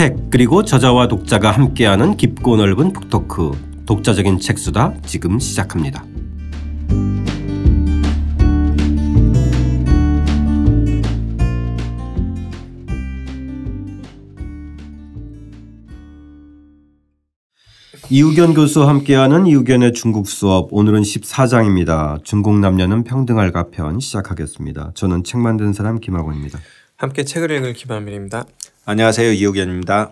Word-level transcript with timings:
책 0.00 0.30
그리고 0.30 0.64
저자와 0.64 1.08
독자가 1.08 1.50
함께하는 1.50 2.16
깊고 2.16 2.56
넓은 2.56 2.94
북토크 2.94 3.84
독자적인 3.84 4.40
책수다 4.40 4.94
지금 5.04 5.38
시작합니다. 5.38 6.02
이우견 18.08 18.54
교수와 18.54 18.88
함께하는 18.88 19.46
이우견의 19.46 19.92
중국 19.92 20.28
수업 20.28 20.68
오늘은 20.72 21.02
14장입니다. 21.02 22.24
중국 22.24 22.58
남녀는 22.58 23.04
평등할까 23.04 23.68
편 23.68 24.00
시작하겠습니다. 24.00 24.92
저는 24.94 25.24
책 25.24 25.42
만든 25.42 25.74
사람 25.74 26.00
김학원입니다. 26.00 26.58
함께 26.96 27.22
책을 27.24 27.50
읽을 27.50 27.74
김한밀입니다. 27.74 28.46
안녕하세요 28.92 29.30
이우견입니다. 29.34 30.10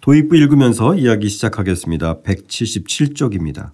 도입부 0.00 0.36
읽으면서 0.36 0.96
이야기 0.96 1.28
시작하겠습니다. 1.28 2.22
177쪽입니다. 2.22 3.70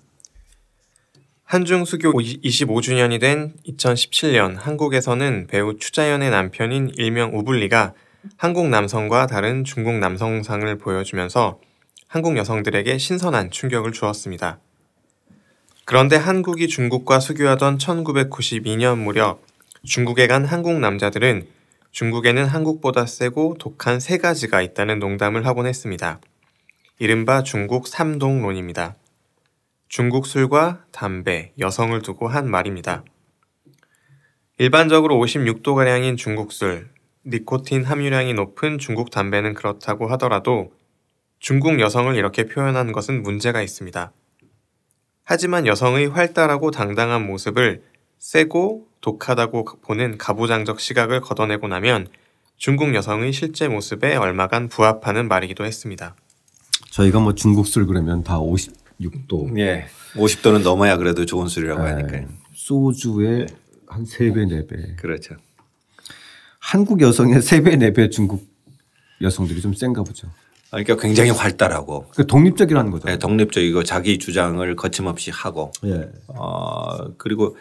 한중 1.45 1.87
수교 1.87 2.13
25주년이 2.13 3.19
된 3.19 3.55
2017년 3.67 4.57
한국에서는 4.59 5.47
배우 5.47 5.79
추자연의 5.79 6.29
남편인 6.29 6.91
일명 6.99 7.35
우블리가 7.35 7.95
한국 8.37 8.69
남성과 8.69 9.27
다른 9.27 9.65
중국 9.65 9.95
남성상을 9.95 10.77
보여주면서 10.77 11.59
한국 12.07 12.37
여성들에게 12.37 12.99
신선한 12.99 13.51
충격을 13.51 13.93
주었습니다. 13.93 14.59
그런데 15.87 16.17
한국이 16.17 16.69
중국과 16.69 17.21
수교하던 17.21 17.79
1992년 17.79 18.99
무렵 18.99 19.41
중국에 19.83 20.27
간 20.27 20.45
한국 20.45 20.79
남자들은 20.79 21.47
중국에는 21.91 22.47
한국보다 22.47 23.07
세고 23.07 23.57
독한 23.59 24.01
세 24.01 24.19
가지가 24.19 24.63
있다는 24.63 24.99
농담을 24.99 25.47
하곤 25.47 25.67
했습니다. 25.67 26.21
이른바 26.99 27.43
중국 27.43 27.89
삼동론입니다. 27.89 28.97
중국 29.89 30.27
술과 30.27 30.85
담배, 30.93 31.53
여성을 31.59 32.01
두고 32.03 32.29
한 32.29 32.49
말입니다. 32.49 33.05
일반적으로 34.59 35.17
56도가량인 35.17 36.17
중국 36.17 36.53
술, 36.53 36.91
니코틴 37.27 37.85
함유량이 37.85 38.35
높은 38.35 38.79
중국 38.79 39.11
담배는 39.11 39.55
그렇다고 39.55 40.07
하더라도 40.09 40.73
중국 41.39 41.81
여성을 41.81 42.15
이렇게 42.15 42.45
표현한 42.45 42.93
것은 42.93 43.23
문제가 43.23 43.63
있습니다. 43.63 44.13
하지만 45.25 45.67
여성의 45.67 46.09
활달하고 46.09 46.71
당당한 46.71 47.27
모습을 47.27 47.83
세고 48.21 48.87
독하다고 49.01 49.65
보는 49.81 50.19
가부장적 50.19 50.79
시각을 50.79 51.23
걷어내고 51.23 51.69
나면 51.69 52.07
중국 52.59 52.95
여성의 52.95 53.33
실제 53.33 53.67
모습에 53.67 54.15
얼마간 54.15 54.69
부합하는 54.69 55.27
말이기도 55.27 55.65
했습니다. 55.65 56.15
저희가 56.91 57.19
뭐 57.19 57.35
중국 57.35 57.67
술 57.67 57.87
그러면 57.87 58.23
다 58.23 58.39
56도. 58.39 59.59
예. 59.59 59.87
50도는 60.15 60.63
넘어야 60.63 60.99
그래도 60.99 61.25
좋은 61.25 61.49
술이라고 61.49 61.83
네. 61.83 61.91
하니까요. 61.93 62.29
소주의 62.53 63.47
한 63.87 64.05
3배, 64.05 64.69
4배. 64.69 64.97
그렇죠. 64.97 65.37
한국 66.59 67.01
여성의 67.01 67.39
3배, 67.39 67.77
4배 67.77 68.11
중국 68.11 68.47
여성들이 69.23 69.63
좀 69.63 69.73
센가 69.73 70.03
보죠. 70.03 70.29
그러니까 70.69 70.97
굉장히 70.97 71.31
활달하고 71.31 72.09
그러니까 72.11 72.25
독립적이라는 72.25 72.91
거죠. 72.91 73.07
네, 73.09 73.19
독립적이고 73.19 73.83
자기 73.83 74.19
주장을 74.19 74.77
거침없이 74.77 75.31
하고 75.31 75.73
예. 75.85 76.11
어 76.29 77.17
그리고 77.17 77.57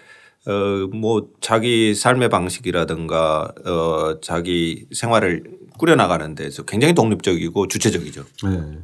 어뭐 0.47 1.31
자기 1.41 1.93
삶의 1.93 2.29
방식이라든가 2.29 3.53
어 3.65 4.19
자기 4.21 4.87
생활을 4.91 5.43
꾸려 5.77 5.95
나가는 5.95 6.33
데서 6.35 6.63
굉장히 6.63 6.93
독립적이고 6.93 7.67
주체적이죠. 7.67 8.23
네. 8.45 8.79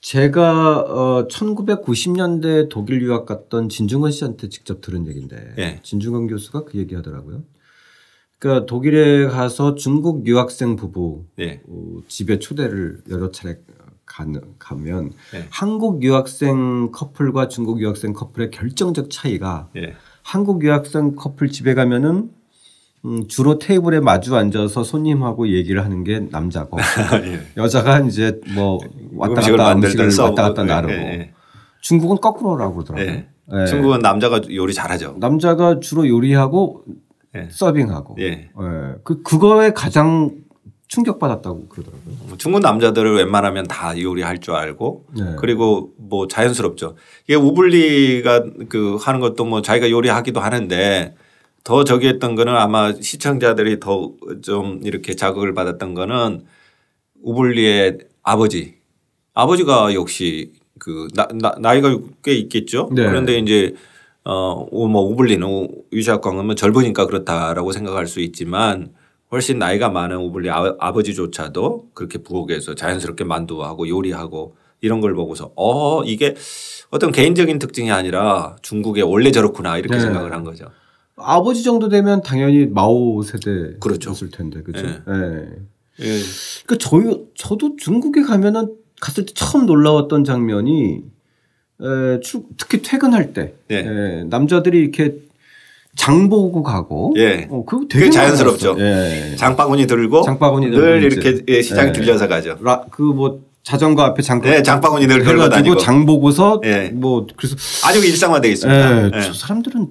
제가 0.00 0.78
어 0.80 1.28
1990년대 1.28 2.68
독일 2.70 3.02
유학 3.02 3.26
갔던 3.26 3.68
진중권 3.68 4.10
씨한테 4.10 4.48
직접 4.48 4.80
들은 4.80 5.06
얘기인데 5.06 5.54
예. 5.58 5.80
진중권 5.82 6.28
교수가 6.28 6.64
그 6.64 6.78
얘기 6.78 6.94
하더라고요. 6.94 7.44
그러니까 8.38 8.64
독일에 8.64 9.26
가서 9.26 9.74
중국 9.74 10.26
유학생 10.26 10.74
부부 10.76 11.26
예. 11.40 11.60
어, 11.68 12.00
집에 12.08 12.38
초대를 12.38 13.02
여러 13.10 13.30
차례 13.30 13.58
가면 14.58 15.12
예. 15.34 15.46
한국 15.50 16.02
유학생 16.02 16.90
커플과 16.90 17.48
중국 17.48 17.80
유학생 17.80 18.14
커플의 18.14 18.50
결정적 18.50 19.10
차이가 19.10 19.68
예. 19.76 19.94
한국 20.30 20.62
유학생 20.62 21.16
커플 21.16 21.48
집에 21.48 21.74
가면은 21.74 22.30
음, 23.04 23.26
주로 23.26 23.58
테이블에 23.58 23.98
마주 23.98 24.36
앉아서 24.36 24.84
손님하고 24.84 25.48
얘기를 25.48 25.84
하는 25.84 26.04
게 26.04 26.20
남자고 26.20 26.78
예. 27.26 27.40
여자가 27.56 27.98
이제 28.00 28.40
뭐 28.54 28.78
왔다 29.16 29.40
갔다 29.40 29.72
음식을. 29.72 30.08
왔다 30.20 30.42
갔다 30.42 30.62
예, 30.62 30.66
나르고 30.66 30.92
예, 30.92 31.32
중국은 31.80 32.18
거꾸로라고 32.18 32.74
그러더라고요. 32.74 33.12
예. 33.12 33.28
예. 33.52 33.66
중국은 33.66 33.98
남자가 33.98 34.40
요리 34.54 34.72
잘하죠. 34.72 35.16
남자가 35.18 35.80
주로 35.80 36.06
요리하고 36.06 36.84
예. 37.34 37.48
서빙하고 37.50 38.16
예. 38.20 38.24
예. 38.24 38.50
그 39.02 39.22
그거에 39.22 39.72
가장 39.72 40.30
충격받았다고 40.90 41.68
그러더라고요. 41.68 42.36
중국 42.36 42.60
남자들을 42.60 43.16
웬만하면 43.16 43.68
다 43.68 43.98
요리할 43.98 44.38
줄 44.38 44.54
알고 44.54 45.06
네. 45.16 45.36
그리고 45.38 45.92
뭐 45.96 46.26
자연스럽죠. 46.26 46.96
이게 47.24 47.36
우블리가 47.36 48.44
그 48.68 48.96
하는 48.96 49.20
것도 49.20 49.44
뭐 49.44 49.62
자기가 49.62 49.88
요리하기도 49.88 50.40
하는데 50.40 51.14
더 51.62 51.84
저기 51.84 52.08
했던 52.08 52.34
거는 52.34 52.56
아마 52.56 52.92
시청자들이 52.92 53.78
더 53.80 54.12
좀 54.42 54.80
이렇게 54.82 55.14
자극을 55.14 55.54
받았던 55.54 55.94
거는 55.94 56.44
우블리의 57.22 57.98
아버지. 58.22 58.76
아버지가 59.34 59.94
역시 59.94 60.52
그 60.80 61.06
나, 61.14 61.28
나, 61.34 61.54
나이가 61.60 61.96
꽤 62.24 62.32
있겠죠. 62.34 62.90
네. 62.92 63.06
그런데 63.06 63.38
이제 63.38 63.74
어뭐 64.24 65.02
우블리는 65.02 65.68
유시학광은 65.92 66.56
젊으니까 66.56 67.06
그렇다라고 67.06 67.70
생각할 67.70 68.08
수 68.08 68.20
있지만 68.20 68.92
훨씬 69.32 69.58
나이가 69.58 69.88
많은 69.88 70.16
우블리 70.16 70.50
아, 70.50 70.74
아버지조차도 70.78 71.90
그렇게 71.94 72.18
부엌에서 72.18 72.74
자연스럽게 72.74 73.24
만두하고 73.24 73.88
요리하고 73.88 74.56
이런 74.80 75.00
걸 75.00 75.14
보고서 75.14 75.52
어 75.56 76.02
이게 76.04 76.34
어떤 76.90 77.12
개인적인 77.12 77.58
특징이 77.58 77.92
아니라 77.92 78.56
중국에 78.62 79.02
원래 79.02 79.30
저렇구나 79.30 79.78
이렇게 79.78 79.94
네. 79.96 80.00
생각을 80.00 80.32
한 80.32 80.42
거죠. 80.42 80.66
아버지 81.16 81.62
정도 81.62 81.88
되면 81.88 82.22
당연히 82.22 82.66
마오 82.66 83.22
세대였을 83.22 83.78
그렇죠. 83.78 84.14
텐데 84.32 84.62
그죠. 84.62 84.82
네. 84.86 85.00
예. 85.08 86.04
예. 86.06 86.20
그러니까 86.66 86.76
저희 86.88 87.26
저도 87.34 87.76
중국에 87.76 88.22
가면은 88.22 88.74
갔을 89.00 89.26
때 89.26 89.32
처음 89.34 89.66
놀라웠던 89.66 90.24
장면이 90.24 91.02
에, 91.82 92.20
출- 92.20 92.42
특히 92.56 92.82
퇴근할 92.82 93.32
때 93.32 93.54
예. 93.70 93.76
에, 93.76 94.24
남자들이 94.24 94.78
이렇게 94.78 95.18
장 95.96 96.28
보고 96.28 96.62
가고 96.62 97.12
예. 97.16 97.48
어, 97.50 97.64
그거 97.64 97.84
되게 97.88 98.06
그게 98.06 98.10
자연스럽죠. 98.10 98.76
예. 98.78 99.34
장바구니 99.36 99.86
들고 99.86 100.22
장바구니 100.22 100.70
늘 100.70 101.00
들고 101.00 101.20
이렇게. 101.20 101.44
예, 101.48 101.62
시장 101.62 101.88
예. 101.88 101.92
들려서 101.92 102.28
가죠. 102.28 102.56
그뭐 102.90 103.40
자전거 103.62 104.02
앞에 104.02 104.22
장 104.22 104.40
네, 104.40 104.62
장바구니 104.62 105.06
늘 105.06 105.22
해가지고 105.22 105.48
다니고 105.48 105.76
장 105.78 106.06
보고서 106.06 106.60
예. 106.64 106.90
뭐 106.94 107.26
그래서 107.36 107.56
아주 107.86 108.04
일상화되어 108.04 108.50
있습니다. 108.50 109.02
예, 109.02 109.10
예. 109.14 109.20
저 109.20 109.32
사람들은 109.32 109.88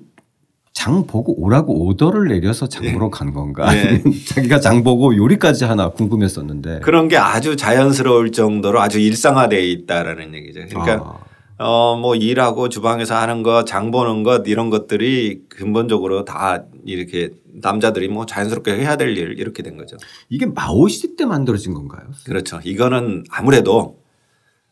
장 0.74 1.06
보고 1.06 1.38
오라고 1.44 1.88
오더를 1.88 2.30
내려서 2.30 2.68
장 2.70 2.86
예. 2.86 2.94
보러 2.94 3.10
간 3.10 3.34
건가? 3.34 3.68
예. 3.76 4.02
자기가 4.34 4.62
장 4.62 4.84
보고 4.84 5.16
요리까지 5.16 5.66
하나 5.66 5.90
궁금했었는데. 5.90 6.80
그런 6.80 7.10
게 7.10 7.18
아주 7.18 7.58
자연스러울 7.58 8.32
정도로 8.32 8.80
아주 8.82 9.00
일상화되어 9.00 9.60
있다라는 9.60 10.34
얘기죠. 10.36 10.62
그러니까 10.70 10.94
아, 11.06 11.20
어 11.62 11.98
뭐 12.00 12.16
일하고 12.16 12.70
주방에서 12.70 13.16
하는 13.16 13.44
것, 13.44 13.66
장 13.66 13.92
보는 13.92 14.24
것 14.24 14.44
이런 14.48 14.70
것들이 14.70 15.42
근본적으로 15.50 16.24
다 16.26 16.64
이렇게 16.86 17.32
남자들이 17.52 18.08
뭐 18.08 18.26
자연스럽게 18.26 18.72
해야 18.78 18.96
될 18.96 19.10
일 19.18 19.38
이렇게 19.38 19.62
된 19.64 19.76
거죠. 19.78 19.98
이게 20.30 20.46
마오 20.46 20.88
시대 20.88 21.16
때 21.18 21.26
만들어진 21.26 21.74
건가요? 21.74 22.04
그렇죠. 22.26 22.60
이거는 22.64 23.26
아무래도 23.30 24.00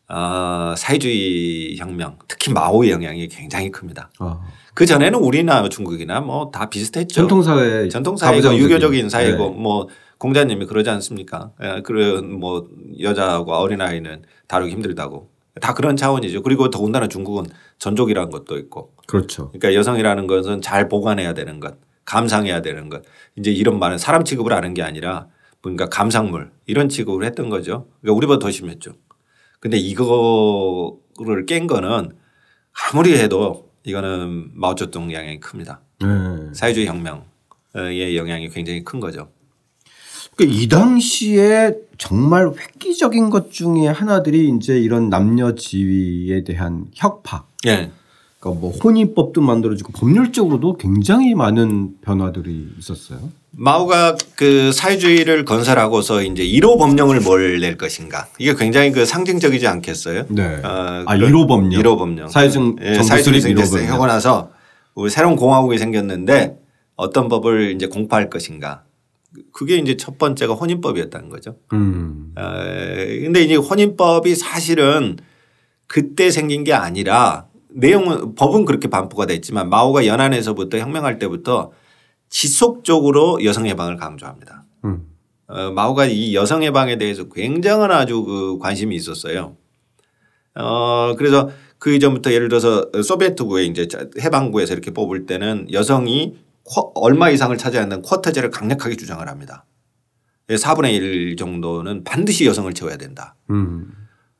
어, 0.08 0.74
사회주의 0.78 1.76
혁명, 1.76 2.16
특히 2.28 2.50
마오의 2.54 2.90
영향이 2.92 3.28
굉장히 3.28 3.70
큽니다. 3.70 4.10
아, 4.20 4.40
그 4.72 4.86
전에는 4.86 5.18
우리나 5.18 5.68
중국이나 5.68 6.20
뭐 6.22 6.50
다 6.50 6.70
비슷했죠. 6.70 7.14
전통사회 7.88 7.88
전통사회고. 7.90 8.56
유교적인 8.56 9.10
사회고 9.10 9.50
네. 9.50 9.56
뭐 9.58 9.88
공자님이 10.16 10.64
그러지 10.64 10.88
않습니까? 10.88 11.50
예, 11.62 11.82
그런 11.82 12.32
뭐 12.40 12.66
여자하고 12.98 13.52
어린 13.52 13.82
아이는 13.82 14.22
다루기 14.46 14.72
힘들다고 14.72 15.28
다 15.60 15.74
그런 15.74 15.96
차원이죠. 15.96 16.42
그리고 16.42 16.70
더군다나 16.70 17.08
중국은 17.08 17.46
전족이라는 17.78 18.30
것도 18.30 18.58
있고 18.58 18.94
그렇죠. 19.06 19.50
그러니까 19.50 19.74
여성이라는 19.74 20.26
것은 20.26 20.60
잘 20.60 20.88
보관해야 20.88 21.34
되는 21.34 21.60
것, 21.60 21.76
감상해야 22.04 22.62
되는 22.62 22.88
것. 22.88 23.02
이제 23.36 23.50
이런 23.50 23.78
말은 23.78 23.98
사람 23.98 24.24
취급을 24.24 24.52
하는 24.52 24.74
게 24.74 24.82
아니라 24.82 25.28
뭔가 25.62 25.88
감상물 25.88 26.50
이런 26.66 26.88
취급을 26.88 27.24
했던 27.24 27.48
거죠. 27.48 27.86
그러니까 28.00 28.16
우리보다 28.16 28.38
더 28.38 28.50
심했죠. 28.50 28.92
근데 29.60 29.76
이거를 29.76 31.46
깬 31.46 31.66
거는 31.66 32.12
아무리 32.92 33.18
해도 33.18 33.70
이거는 33.84 34.50
마오쩌둥 34.54 35.12
영향이 35.12 35.40
큽니다. 35.40 35.80
네. 36.00 36.06
사회주의 36.52 36.86
혁명의 36.86 38.16
영향이 38.16 38.50
굉장히 38.50 38.84
큰 38.84 39.00
거죠. 39.00 39.30
그러니까 40.38 40.56
이 40.62 40.68
당시에 40.68 41.74
정말 41.98 42.48
획기적인 42.48 43.28
것 43.28 43.50
중에 43.50 43.88
하나들이 43.88 44.54
이제 44.56 44.78
이런 44.78 45.10
남녀 45.10 45.56
지위에 45.56 46.44
대한 46.44 46.84
혁파. 46.94 47.44
예. 47.66 47.90
그러니까 48.38 48.60
뭐 48.60 48.70
혼인법도 48.70 49.40
만들어지고 49.40 49.92
법률적으로도 49.94 50.76
굉장히 50.76 51.34
많은 51.34 51.96
변화들이 52.02 52.68
있었어요. 52.78 53.18
마오가 53.50 54.16
그 54.36 54.70
사회주의를 54.70 55.44
건설하고서 55.44 56.22
이제 56.22 56.44
1호 56.44 56.78
법령을 56.78 57.20
뭘 57.20 57.58
낼 57.58 57.76
것인가 57.76 58.28
이게 58.38 58.54
굉장히 58.54 58.92
그 58.92 59.04
상징적이지 59.04 59.66
않겠어요? 59.66 60.26
네. 60.28 60.60
어, 60.62 61.02
아, 61.04 61.16
그런 61.16 61.32
1호 61.32 61.48
법령. 61.48 61.82
1호 61.82 61.98
법령. 61.98 62.28
사회정 62.28 62.76
예, 62.80 62.92
정부 62.94 63.08
사회주의 63.08 63.40
수립 63.40 63.56
1호 63.56 63.58
됐어요. 63.58 63.80
법령. 63.80 63.94
하고 63.94 64.06
나서 64.06 64.50
우리 64.94 65.10
새로운 65.10 65.34
공화국이 65.34 65.76
생겼는데 65.78 66.56
어떤 66.94 67.28
법을 67.28 67.72
이제 67.74 67.86
공포할 67.88 68.30
것인가. 68.30 68.84
그게 69.52 69.76
이제 69.76 69.96
첫 69.96 70.18
번째가 70.18 70.54
혼인법이었다는 70.54 71.28
거죠. 71.28 71.56
음. 71.72 72.32
어, 72.36 72.42
근데 73.22 73.42
이제 73.42 73.54
혼인법이 73.56 74.34
사실은 74.34 75.16
그때 75.86 76.30
생긴 76.30 76.64
게 76.64 76.72
아니라 76.72 77.46
내용은 77.70 78.34
법은 78.34 78.64
그렇게 78.64 78.88
반포가 78.88 79.26
됐지만 79.26 79.68
마오가 79.68 80.06
연안에서부터 80.06 80.78
혁명할 80.78 81.18
때부터 81.18 81.72
지속적으로 82.28 83.44
여성 83.44 83.66
해방을 83.66 83.96
강조합니다. 83.96 84.64
음. 84.84 85.06
어, 85.46 85.70
마오가 85.70 86.06
이 86.06 86.34
여성 86.34 86.62
해방에 86.62 86.98
대해서 86.98 87.28
굉장한 87.28 87.90
아주 87.90 88.22
그 88.22 88.58
관심이 88.58 88.94
있었어요. 88.94 89.56
어, 90.54 91.14
그래서 91.16 91.50
그 91.78 91.94
이전부터 91.94 92.32
예를 92.32 92.48
들어서 92.48 92.90
소비에트구에 93.02 93.64
이제 93.64 93.86
해방구에서 94.20 94.74
이렇게 94.74 94.90
뽑을 94.90 95.26
때는 95.26 95.68
여성이 95.72 96.36
쿼- 96.68 96.92
얼마 96.94 97.30
이상을 97.30 97.56
차지해야 97.56 97.82
한다는 97.82 98.02
쿼터제를 98.02 98.50
강력하게 98.50 98.96
주장을 98.96 99.26
합니다. 99.26 99.64
4분의 100.48 100.92
1 100.94 101.36
정도는 101.36 102.04
반드시 102.04 102.46
여성을 102.46 102.72
채워야 102.72 102.96
된다. 102.96 103.34
음. 103.50 103.92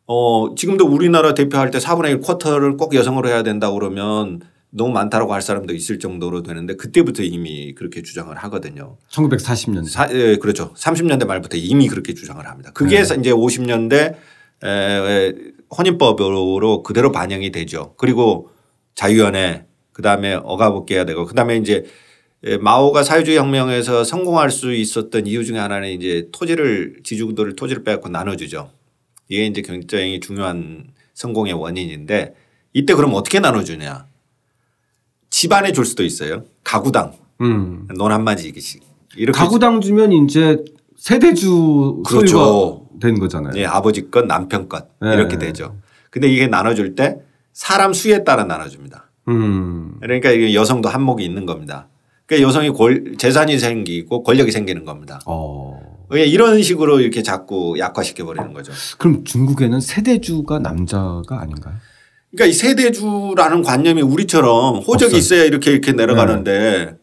어, 0.06 0.54
지금도 0.54 0.86
우리나라 0.86 1.34
대표할 1.34 1.70
때 1.70 1.78
4분의 1.78 2.08
1 2.10 2.20
쿼터를 2.20 2.76
꼭 2.76 2.94
여성으로 2.94 3.28
해야 3.28 3.42
된다 3.42 3.70
그러면 3.70 4.40
너무 4.70 4.92
많다라고 4.92 5.32
할 5.34 5.42
사람도 5.42 5.74
있을 5.74 5.98
정도로 5.98 6.42
되는데 6.42 6.76
그때부터 6.76 7.22
이미 7.22 7.74
그렇게 7.74 8.02
주장을 8.02 8.34
하거든요. 8.36 8.96
1940년대. 9.10 9.86
사, 9.88 10.08
예, 10.12 10.36
그렇죠. 10.36 10.72
30년대 10.74 11.26
말부터 11.26 11.56
이미 11.56 11.88
그렇게 11.88 12.14
주장을 12.14 12.44
합니다. 12.46 12.70
그게 12.74 13.02
네. 13.02 13.14
이제 13.18 13.30
50년대 13.32 14.14
에, 14.64 15.34
혼인법으로 15.76 16.82
그대로 16.82 17.12
반영이 17.12 17.50
되죠. 17.50 17.94
그리고 17.96 18.48
자유연애 18.94 19.66
그다음에 19.92 20.34
억압업계해야 20.34 21.04
되고 21.04 21.24
그다음에 21.26 21.56
이제 21.56 21.76
에, 21.76 21.84
마오가 22.60 23.02
사회주의 23.02 23.36
혁명에서 23.36 24.04
성공할 24.04 24.50
수 24.50 24.72
있었던 24.72 25.26
이유 25.26 25.44
중에 25.44 25.58
하나는 25.58 25.90
이제 25.90 26.28
토지를 26.32 27.00
지주들을 27.02 27.56
토지를 27.56 27.82
빼앗고 27.82 28.08
나눠주죠. 28.08 28.70
이게 29.28 29.46
이제 29.46 29.62
굉장히 29.62 30.20
중요한 30.20 30.88
성공의 31.14 31.54
원인인데 31.54 32.34
이때 32.72 32.94
그럼 32.94 33.14
어떻게 33.14 33.40
나눠주냐. 33.40 34.06
집안에 35.30 35.72
줄 35.72 35.84
수도 35.84 36.04
있어요. 36.04 36.44
가구당 36.64 37.12
음. 37.40 37.88
논 37.96 38.12
한마디씩 38.12 38.82
이렇게 39.16 39.36
가구당 39.38 39.80
주면 39.80 40.12
이제 40.12 40.64
세대주 40.96 42.02
그렇죠. 42.06 42.26
소유가 42.26 42.88
된 43.00 43.18
거잖아요. 43.18 43.52
예, 43.56 43.64
아버지 43.66 44.10
것, 44.10 44.26
남편 44.26 44.68
것 44.68 44.88
네. 45.00 45.12
이렇게 45.14 45.38
되죠. 45.38 45.76
근데 46.10 46.28
이게 46.28 46.46
나눠줄 46.46 46.94
때 46.94 47.18
사람 47.52 47.92
수에 47.92 48.24
따라 48.24 48.44
나눠줍니다. 48.44 49.10
음. 49.28 49.96
그러니까 50.00 50.30
이게 50.30 50.54
여성도 50.54 50.88
한몫이 50.88 51.24
있는 51.24 51.46
겁니다. 51.46 51.88
그러니까 52.28 52.46
여성이 52.46 52.68
권- 52.70 53.16
재산이 53.16 53.58
생기고 53.58 54.22
권력이 54.22 54.52
생기는 54.52 54.84
겁니다. 54.84 55.18
어. 55.26 55.80
왜 56.10 56.26
이런 56.26 56.62
식으로 56.62 57.00
이렇게 57.00 57.22
자꾸 57.22 57.74
약화시켜 57.78 58.24
버리는 58.26 58.52
거죠. 58.52 58.70
그럼 58.98 59.24
중국에는 59.24 59.80
세대주가 59.80 60.58
남자가 60.58 61.40
아닌가요? 61.40 61.74
그러니까 62.30 62.46
이 62.50 62.52
세대주라는 62.52 63.62
관념이 63.62 64.02
우리처럼 64.02 64.76
호적이 64.76 65.16
없어요. 65.16 65.18
있어야 65.18 65.44
이렇게 65.44 65.70
이렇게 65.70 65.92
내려가는데 65.92 66.96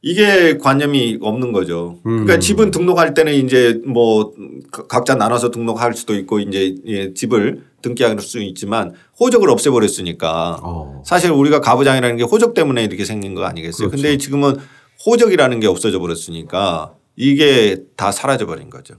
이게 0.00 0.58
관념이 0.58 1.18
없는 1.20 1.52
거죠. 1.52 1.98
그러니까 2.04 2.34
음. 2.34 2.40
집은 2.40 2.70
등록할 2.70 3.14
때는 3.14 3.34
이제 3.34 3.80
뭐 3.84 4.32
각자 4.70 5.16
나눠서 5.16 5.50
등록할 5.50 5.94
수도 5.94 6.14
있고 6.14 6.38
이제 6.38 6.76
예, 6.86 7.12
집을 7.14 7.64
등기할 7.82 8.18
수 8.20 8.40
있지만 8.40 8.92
호적을 9.18 9.50
없애버렸으니까 9.50 10.60
어. 10.62 11.02
사실 11.04 11.32
우리가 11.32 11.60
가부장이라는 11.60 12.16
게 12.16 12.22
호적 12.22 12.54
때문에 12.54 12.84
이렇게 12.84 13.04
생긴 13.04 13.34
거 13.34 13.44
아니겠어요. 13.44 13.88
그렇죠. 13.88 14.02
근데 14.02 14.18
지금은 14.18 14.56
호적이라는 15.04 15.58
게 15.60 15.66
없어져 15.66 15.98
버렸으니까 15.98 16.94
이게 17.16 17.78
다 17.96 18.12
사라져 18.12 18.46
버린 18.46 18.70
거죠. 18.70 18.94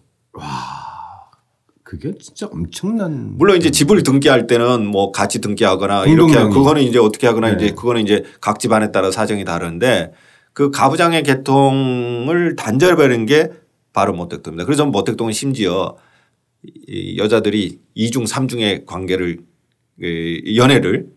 그게 1.84 2.14
진짜 2.20 2.48
엄청난. 2.52 3.38
물론 3.38 3.58
이제 3.58 3.72
집을 3.72 4.04
등기할 4.04 4.48
때는 4.48 4.86
뭐 4.86 5.12
같이 5.12 5.40
등기하거나 5.40 6.06
이렇게. 6.06 6.34
그거는 6.36 6.82
이제 6.84 7.00
어떻게 7.00 7.26
하거나 7.26 7.50
네. 7.50 7.56
이제 7.56 7.74
그거는 7.74 8.02
이제 8.02 8.24
각 8.42 8.60
집안에 8.60 8.92
따라 8.92 9.12
사정이 9.12 9.44
다른데 9.46 10.12
그 10.54 10.72
가부장의 10.72 11.24
계통을 11.24 12.56
단절해버린 12.56 13.26
게 13.26 13.50
바로 13.94 14.14
모택동입니다. 14.14 14.66
그래서 14.66 14.86
모택동은 14.86 15.34
심지어 15.34 15.96
이 16.88 17.18
여자들이 17.18 17.80
이중 17.96 18.26
삼중의 18.26 18.86
관계를 18.86 19.40
이 20.02 20.56
연애를 20.58 21.08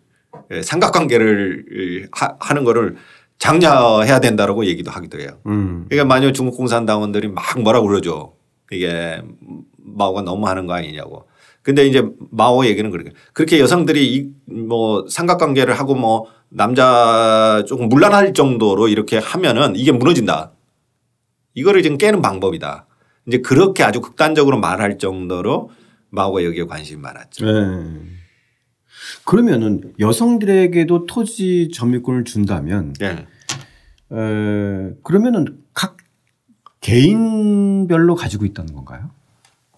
예, 0.50 0.62
삼각관계를 0.62 2.08
하- 2.12 2.36
하는 2.40 2.64
거를 2.64 2.96
장려해야 3.38 4.20
된다라고 4.20 4.66
얘기도 4.66 4.90
하기도 4.90 5.20
해요. 5.20 5.38
음. 5.46 5.86
그러니까 5.88 6.04
만약 6.06 6.32
중국 6.32 6.56
공산당원들이 6.56 7.28
막 7.28 7.60
뭐라고 7.60 7.88
그러죠. 7.88 8.36
이게 8.70 9.20
마오가 9.78 10.22
너무 10.22 10.46
하는 10.46 10.66
거 10.66 10.74
아니냐고. 10.74 11.26
근데 11.62 11.86
이제 11.86 12.04
마오 12.30 12.66
얘기는 12.66 12.90
그렇게 12.90 13.12
그렇게 13.32 13.60
여성들이 13.60 14.32
이뭐 14.50 15.06
삼각관계를 15.08 15.78
하고 15.78 15.94
뭐 15.94 16.26
남자 16.48 17.64
조금 17.66 17.88
물란할 17.88 18.34
정도로 18.34 18.88
이렇게 18.88 19.18
하면은 19.18 19.76
이게 19.76 19.92
무너진다. 19.92 20.52
이거를 21.54 21.82
지금 21.82 21.98
깨는 21.98 22.20
방법이다. 22.22 22.86
이제 23.26 23.38
그렇게 23.38 23.84
아주 23.84 24.00
극단적으로 24.00 24.58
말할 24.58 24.98
정도로 24.98 25.70
마오가 26.10 26.44
여기에 26.44 26.64
관심이 26.64 27.00
많았죠. 27.00 27.46
네. 27.46 28.00
그러면은 29.24 29.92
여성들에게도 29.98 31.06
토지 31.06 31.70
점유권을 31.72 32.24
준다면 32.24 32.94
예. 33.02 33.06
에, 33.06 34.94
그러면은 35.02 35.58
각 35.74 35.96
개인별로 36.80 38.14
가지고 38.14 38.44
있다는 38.44 38.74
건가요? 38.74 39.10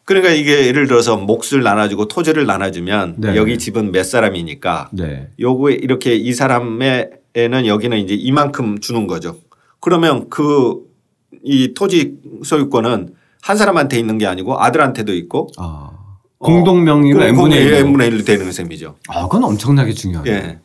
그러니까 0.05 0.33
이게 0.33 0.67
예를 0.67 0.87
들어서 0.87 1.17
몫을 1.17 1.63
나눠주고 1.63 2.09
토지를 2.09 2.47
나눠주면 2.47 3.15
네. 3.19 3.37
여기 3.37 3.59
집은 3.59 3.93
몇 3.93 4.05
사람이니까 4.05 4.91
네. 4.93 5.29
요거에 5.41 5.75
이렇게 5.75 6.15
이 6.15 6.33
사람에는 6.33 7.67
여기는 7.67 7.99
이제 7.99 8.15
이만큼 8.15 8.81
주는 8.81 9.07
거죠. 9.07 9.37
그러면 9.81 10.29
그 10.29 10.95
이 11.43 11.75
토지 11.75 12.17
소유권은 12.43 13.15
한 13.43 13.57
사람한테 13.57 13.99
있는 13.99 14.17
게 14.19 14.27
아니고 14.27 14.61
아들한테도 14.63 15.13
있고 15.15 15.49
아. 15.59 15.91
공동 16.39 16.85
명의로 16.85 17.19
그 17.19 17.25
n분의 17.25 17.63
1. 17.65 17.75
n분의 17.75 18.11
1로 18.11 18.27
되는 18.27 18.51
셈이죠. 18.53 18.97
아, 19.09 19.23
그건 19.25 19.45
엄청나게 19.45 19.93
중요하네요. 19.93 20.35
예. 20.35 20.59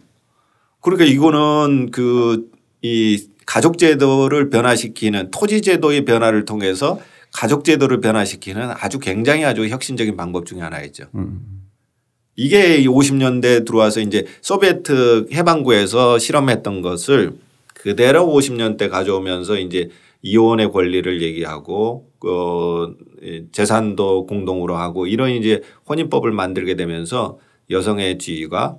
그러니까 0.81 1.05
이거는 1.05 1.91
그 1.91 2.50
이 2.81 3.27
가족 3.46 3.77
제도를 3.77 4.50
변화시키는 4.50 5.31
토지 5.31 5.62
제도의 5.62 6.05
변화를 6.05 6.46
통해서 6.46 6.98
가족 7.31 7.63
제도를 7.63 8.01
변화시키는 8.01 8.71
아주 8.71 9.00
굉장히 9.00 9.45
아주 9.45 9.67
혁신적인 9.67 10.17
방법 10.17 10.45
중에 10.45 10.59
하나였죠. 10.59 11.05
음. 11.15 11.59
이게 12.36 12.83
50년대 12.86 13.65
들어와서 13.65 14.00
이제 14.00 14.25
소비에트 14.41 15.27
해방구에서 15.33 16.19
실험했던 16.19 16.81
것을 16.81 17.33
그대로 17.74 18.25
50년대 18.25 18.89
가져오면서 18.89 19.59
이제 19.59 19.89
이혼의 20.21 20.71
권리를 20.71 21.21
얘기하고 21.21 22.09
어 22.25 22.88
재산도 23.51 24.25
공동으로 24.25 24.75
하고 24.75 25.07
이런 25.07 25.31
이제 25.31 25.62
혼인법을 25.88 26.31
만들게 26.31 26.75
되면서 26.75 27.39
여성의 27.69 28.17
지위가 28.17 28.77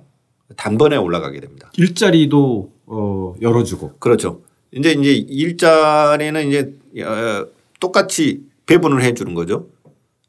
단번에 0.57 0.97
올라가게 0.97 1.39
됩니다. 1.39 1.71
일자리도 1.77 2.71
어, 2.87 3.35
열어주고. 3.41 3.97
그렇죠. 3.99 4.41
이제 4.71 4.91
이제 4.91 5.13
일자리는 5.13 6.47
이제 6.47 6.73
어, 7.03 7.47
똑같이 7.81 8.43
배분을 8.65 9.03
해 9.03 9.13
주는 9.13 9.33
거죠. 9.33 9.67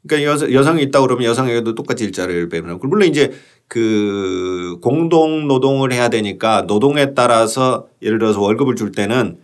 그러니까 0.05 0.29
여성, 0.29 0.51
여성이 0.51 0.83
있다 0.83 0.99
그러면 0.99 1.23
여성에게도 1.23 1.75
똑같이 1.75 2.03
일자리를 2.03 2.49
배분하고 2.49 2.85
물론 2.87 3.07
이제 3.07 3.31
그 3.69 4.77
공동 4.81 5.47
노동을 5.47 5.93
해야 5.93 6.09
되니까 6.09 6.63
노동에 6.67 7.13
따라서 7.13 7.87
예를 8.01 8.19
들어서 8.19 8.41
월급을 8.41 8.75
줄 8.75 8.91
때는 8.91 9.37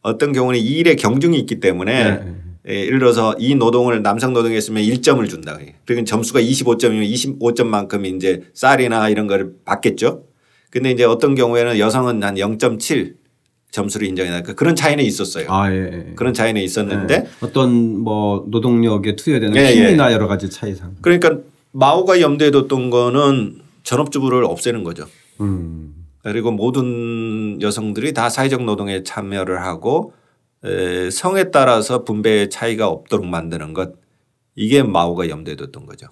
어떤 0.00 0.32
경우는 0.32 0.58
이 0.58 0.62
일의 0.62 0.96
경중이 0.96 1.38
있기 1.40 1.60
때문에 1.60 2.04
네. 2.04 2.34
예, 2.68 2.86
예를 2.86 2.98
들어서 2.98 3.34
이 3.38 3.54
노동을 3.54 4.02
남성 4.02 4.32
노동에 4.32 4.56
했으면 4.56 4.82
1점을 4.82 5.28
준다. 5.28 5.58
그러니까 5.84 6.04
점수가 6.04 6.40
25점이면 6.40 7.38
25점만큼 7.38 8.16
이제 8.16 8.42
쌀이나 8.54 9.08
이런 9.08 9.26
거를 9.26 9.52
받겠죠. 9.64 10.24
근데 10.70 10.90
이제 10.90 11.04
어떤 11.04 11.34
경우에는 11.34 11.78
여성은 11.78 12.22
한 12.22 12.34
0.7 12.34 13.14
점수를 13.70 14.06
인정해달까 14.08 14.54
그런 14.54 14.74
차이는 14.74 15.04
있었어요. 15.04 15.46
아, 15.50 15.70
예. 15.70 15.76
예. 15.76 16.12
그런 16.16 16.32
차이는 16.32 16.62
있었는데 16.62 17.22
네. 17.24 17.28
어떤 17.40 17.98
뭐 17.98 18.46
노동력에 18.48 19.16
투여되는 19.16 19.56
예, 19.56 19.74
힘이나 19.74 20.12
여러 20.12 20.26
가지 20.26 20.48
차이상. 20.48 20.96
그러니까 21.02 21.38
마오가 21.72 22.20
염두에 22.20 22.50
뒀던 22.50 22.90
거는 22.90 23.60
전업주부를 23.82 24.44
없애는 24.44 24.82
거죠. 24.82 25.06
음. 25.40 25.94
그리고 26.22 26.50
모든 26.50 27.60
여성들이 27.60 28.14
다 28.14 28.28
사회적 28.28 28.64
노동에 28.64 29.02
참여를 29.02 29.62
하고 29.62 30.12
에, 30.64 31.10
성에 31.10 31.50
따라서 31.50 32.02
분배의 32.02 32.50
차이가 32.50 32.88
없도록 32.88 33.26
만드는 33.26 33.74
것 33.74 33.92
이게 34.56 34.82
마오가 34.82 35.28
염두에 35.28 35.54
뒀던 35.54 35.86
거죠. 35.86 36.08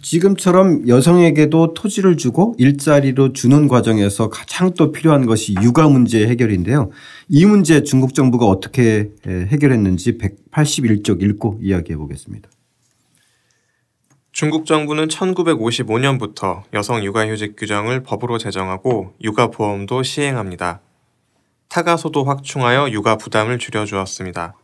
지금처럼 0.00 0.86
여성에게도 0.86 1.74
토지를 1.74 2.16
주고 2.16 2.54
일자리로 2.58 3.32
주는 3.32 3.66
과정에서 3.66 4.28
가장 4.28 4.72
또 4.74 4.92
필요한 4.92 5.26
것이 5.26 5.54
육아 5.60 5.88
문제 5.88 6.26
해결인데요. 6.26 6.90
이 7.28 7.44
문제 7.44 7.82
중국 7.82 8.14
정부가 8.14 8.46
어떻게 8.46 9.10
해결했는지 9.26 10.18
181쪽 10.18 11.22
읽고 11.22 11.58
이야기해 11.60 11.96
보겠습니다. 11.96 12.48
중국 14.30 14.66
정부는 14.66 15.08
1955년부터 15.08 16.62
여성 16.74 17.02
육아휴직 17.02 17.56
규정을 17.56 18.04
법으로 18.04 18.38
제정하고 18.38 19.14
육아보험도 19.20 20.04
시행합니다. 20.04 20.80
타가소도 21.68 22.22
확충하여 22.22 22.90
육아 22.92 23.16
부담을 23.16 23.58
줄여주었습니다. 23.58 24.54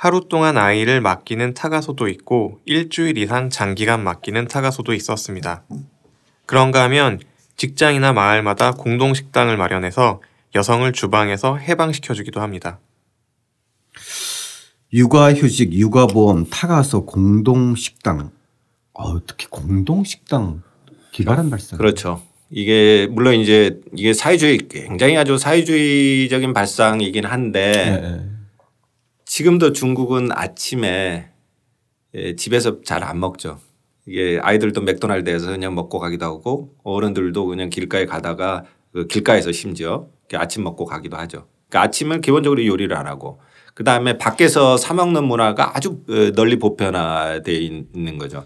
하루 0.00 0.28
동안 0.30 0.56
아이를 0.56 1.02
맡기는 1.02 1.52
타가소도 1.52 2.08
있고 2.08 2.58
일주일 2.64 3.18
이상 3.18 3.50
장기간 3.50 4.02
맡기는 4.02 4.48
타가소도 4.48 4.94
있었습니다. 4.94 5.62
그런가 6.46 6.84
하면 6.84 7.20
직장이나 7.58 8.14
마을마다 8.14 8.72
공동 8.72 9.12
식당을 9.12 9.58
마련해서 9.58 10.22
여성을 10.54 10.90
주방에서 10.94 11.58
해방시켜주기도 11.58 12.40
합니다. 12.40 12.80
육아휴직, 14.90 15.74
육아보험, 15.74 16.46
타가소, 16.48 17.04
공동식당. 17.04 18.30
어, 18.94 19.26
특히 19.26 19.48
공동식당 19.50 20.62
기발한 21.12 21.50
발상. 21.50 21.76
그렇죠. 21.76 22.22
이게 22.48 23.06
물론 23.10 23.34
이제 23.34 23.78
이게 23.94 24.14
사회주의 24.14 24.60
굉장히 24.66 25.18
아주 25.18 25.36
사회주의적인 25.36 26.54
발상이긴 26.54 27.26
한데 27.26 27.72
네, 27.72 28.00
네. 28.00 28.29
지금도 29.30 29.72
중국은 29.72 30.30
아침에 30.32 31.28
예, 32.14 32.34
집에서 32.34 32.82
잘 32.82 33.04
안 33.04 33.20
먹죠. 33.20 33.60
이게 34.04 34.40
아이들도 34.42 34.80
맥도날드에서 34.80 35.52
그냥 35.52 35.76
먹고 35.76 36.00
가기도 36.00 36.26
하고 36.26 36.74
어른들도 36.82 37.46
그냥 37.46 37.70
길가에 37.70 38.06
가다가 38.06 38.64
그 38.92 39.06
길가에서 39.06 39.52
심지어 39.52 40.08
아침 40.34 40.64
먹고 40.64 40.84
가기도 40.84 41.16
하죠. 41.16 41.46
그러니까 41.68 41.82
아침은 41.86 42.22
기본적으로 42.22 42.66
요리를 42.66 42.94
안 42.96 43.06
하고 43.06 43.40
그 43.74 43.84
다음에 43.84 44.18
밖에서 44.18 44.76
사 44.76 44.94
먹는 44.94 45.22
문화가 45.22 45.76
아주 45.76 46.00
어, 46.08 46.32
널리 46.34 46.58
보편화되어 46.58 47.54
있는 47.54 48.18
거죠. 48.18 48.44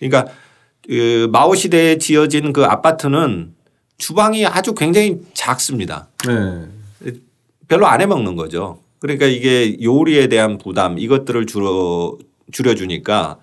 그러니까 0.00 0.32
그 0.82 1.28
마오 1.30 1.54
시대에 1.54 1.98
지어진 1.98 2.52
그 2.52 2.64
아파트는 2.64 3.54
주방이 3.98 4.44
아주 4.46 4.74
굉장히 4.74 5.20
작습니다. 5.32 6.08
네. 6.26 7.12
별로 7.68 7.86
안 7.86 8.00
해 8.00 8.06
먹는 8.06 8.34
거죠. 8.34 8.80
그러니까 9.04 9.26
이게 9.26 9.76
요리에 9.82 10.28
대한 10.28 10.56
부담 10.56 10.98
이것들을 10.98 11.44
줄여 11.44 12.16
줄여주니까 12.52 13.38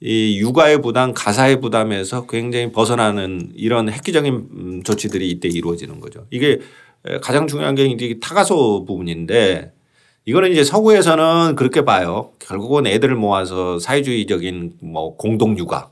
이 0.00 0.38
육아의 0.38 0.82
부담, 0.82 1.12
가사의 1.12 1.60
부담에서 1.60 2.26
굉장히 2.28 2.70
벗어나는 2.70 3.50
이런 3.56 3.88
획기적인 3.90 4.34
음, 4.34 4.82
조치들이 4.84 5.28
이때 5.30 5.48
이루어지는 5.48 5.98
거죠. 5.98 6.26
이게 6.30 6.60
가장 7.20 7.48
중요한 7.48 7.74
게 7.74 7.86
이제 7.86 8.18
타가소 8.22 8.84
부분인데 8.84 9.72
이거는 10.26 10.52
이제 10.52 10.62
서구에서는 10.62 11.56
그렇게 11.56 11.84
봐요. 11.84 12.30
결국은 12.38 12.86
애들을 12.86 13.16
모아서 13.16 13.80
사회주의적인 13.80 14.74
뭐 14.80 15.16
공동 15.16 15.58
육아 15.58 15.90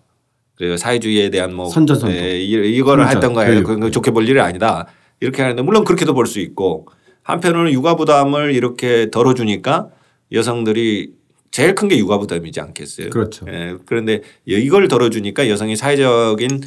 그리고 0.55 0.77
사회주의에 0.77 1.31
대한 1.31 1.53
뭐 1.55 1.69
선전선동. 1.69 2.17
예, 2.17 2.39
이- 2.41 2.77
이거를 2.77 3.03
했던 3.17 3.33
거예요. 3.35 3.63
그건 3.65 3.91
좋게 3.91 4.13
볼 4.13 4.29
일이 4.29 4.39
아니다. 4.41 4.87
이렇게 5.21 5.43
하는데 5.43 5.61
물론 5.63 5.83
그렇게도 5.83 6.15
볼 6.15 6.27
수 6.27 6.39
있고 6.39 6.87
한편으로는 7.23 7.73
육아 7.73 7.97
부담을 7.97 8.55
이렇게 8.55 9.11
덜어주니까 9.11 9.89
여성들이 10.33 11.15
제일 11.51 11.75
큰 11.75 11.89
게 11.89 11.99
육아 11.99 12.19
부담이지 12.19 12.61
않겠어요. 12.61 13.11
그렇죠. 13.11 13.47
예, 13.49 13.77
그런데 13.85 14.23
이걸 14.47 14.89
덜어주니까 14.89 15.49
여성이 15.49 15.77
사회적인 15.77 16.63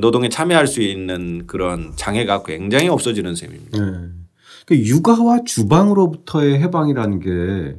노동에 0.00 0.28
참여할 0.28 0.66
수 0.66 0.82
있는 0.82 1.46
그런 1.46 1.92
장애가 1.96 2.42
굉장히 2.42 2.88
없어지는 2.88 3.34
셈입니다. 3.36 3.78
네. 3.78 4.08
그 4.66 4.76
육아와 4.76 5.44
주방으로부터의 5.44 6.58
해방이라는 6.60 7.20
게 7.20 7.76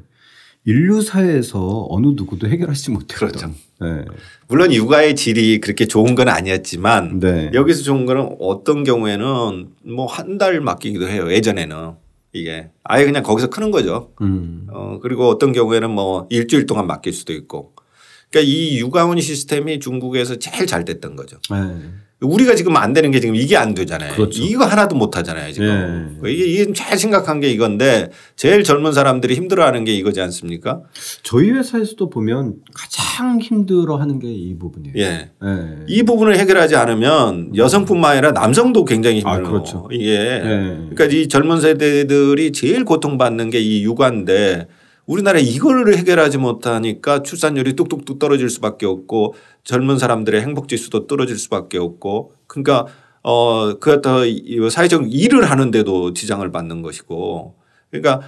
인류 0.66 1.02
사회에서 1.02 1.88
어느 1.90 2.08
누구도 2.16 2.48
해결하지 2.48 2.92
못했던. 2.92 3.30
그렇죠. 3.30 3.52
네. 3.82 4.04
물론 4.48 4.74
육아의 4.74 5.16
질이 5.16 5.60
그렇게 5.62 5.86
좋은 5.86 6.16
건 6.16 6.28
아니었지만 6.28 7.20
네. 7.20 7.50
여기서 7.54 7.84
좋은 7.84 8.06
거는 8.06 8.36
어떤 8.40 8.84
경우에는 8.84 9.70
뭐 9.86 10.06
한 10.08 10.38
달 10.38 10.60
맡기기도 10.62 11.08
해요. 11.08 11.32
예전에는 11.32 11.94
이게 12.34 12.70
아예 12.84 13.06
그냥 13.06 13.24
거기서 13.24 13.50
크는 13.50 13.72
거죠. 13.72 14.12
음. 14.22 14.68
어 14.72 15.00
그리고 15.02 15.28
어떤 15.30 15.52
경우에는 15.54 15.90
뭐 15.90 16.28
일주일 16.30 16.66
동안 16.66 16.88
맡길 16.88 17.14
수도 17.14 17.34
있고. 17.34 17.74
그러니까 18.30 18.52
이 18.52 18.78
육아원 18.80 19.20
시스템이 19.20 19.80
중국에서 19.80 20.36
제일 20.38 20.68
잘 20.68 20.86
됐던 20.86 21.16
거죠. 21.16 21.38
네. 21.50 21.58
우리가 22.22 22.54
지금 22.56 22.76
안 22.76 22.92
되는 22.92 23.12
게 23.12 23.22
지금 23.22 23.36
이게 23.36 23.56
안 23.56 23.74
되잖아요. 23.74 24.14
그렇죠. 24.14 24.44
이거 24.44 24.66
하나도 24.66 24.96
못 24.98 25.16
하잖아요, 25.16 25.54
지금. 25.54 26.20
네. 26.22 26.32
이게, 26.32 26.46
이게 26.46 26.74
제일 26.74 26.98
심각한 26.98 27.40
게 27.40 27.50
이건데 27.50 28.10
제일 28.36 28.64
젊은 28.66 28.92
사람들이 28.92 29.36
힘들어하는 29.36 29.86
게 29.86 29.94
이거지 29.96 30.20
않습니까? 30.20 30.82
저희 31.24 31.50
회사에서도 31.52 32.10
보면 32.10 32.56
가장 32.74 33.40
힘들어하는 33.40 34.20
게 34.20 34.28
이 34.30 34.58
부분이에요. 34.60 34.94
예. 34.98 35.30
네. 35.42 35.76
이 35.88 36.04
부분을 36.04 36.38
해결하지 36.38 36.76
않으면 36.76 37.56
여성뿐만 37.56 38.12
아니라 38.12 38.32
남성도 38.32 38.84
굉장히 38.86 39.22
아, 39.26 39.36
힘들어요. 39.36 39.52
그렇죠. 39.52 39.88
이게 39.92 40.18
네. 40.18 40.78
그러니까 40.90 41.06
이 41.06 41.28
젊은 41.30 41.62
세대들이 41.62 42.52
제일 42.52 42.84
고통받는 42.86 43.50
게 43.50 43.60
이 43.60 43.84
육아인데 43.84 44.68
우리나라에 45.10 45.42
이거를 45.42 45.98
해결하지 45.98 46.38
못하니까 46.38 47.24
출산율이 47.24 47.74
뚝뚝뚝 47.74 48.20
떨어질 48.20 48.48
수밖에 48.48 48.86
없고 48.86 49.34
젊은 49.64 49.98
사람들의 49.98 50.40
행복 50.40 50.68
지수도 50.68 51.08
떨어질 51.08 51.36
수밖에 51.38 51.80
없고 51.80 52.34
그러니까 52.46 52.86
어 53.24 53.80
그렇다 53.80 54.20
사회적 54.70 55.12
일을 55.12 55.50
하는데도 55.50 56.14
지장을 56.14 56.50
받는 56.52 56.84
것이고 56.84 57.56
그러니까 57.90 58.22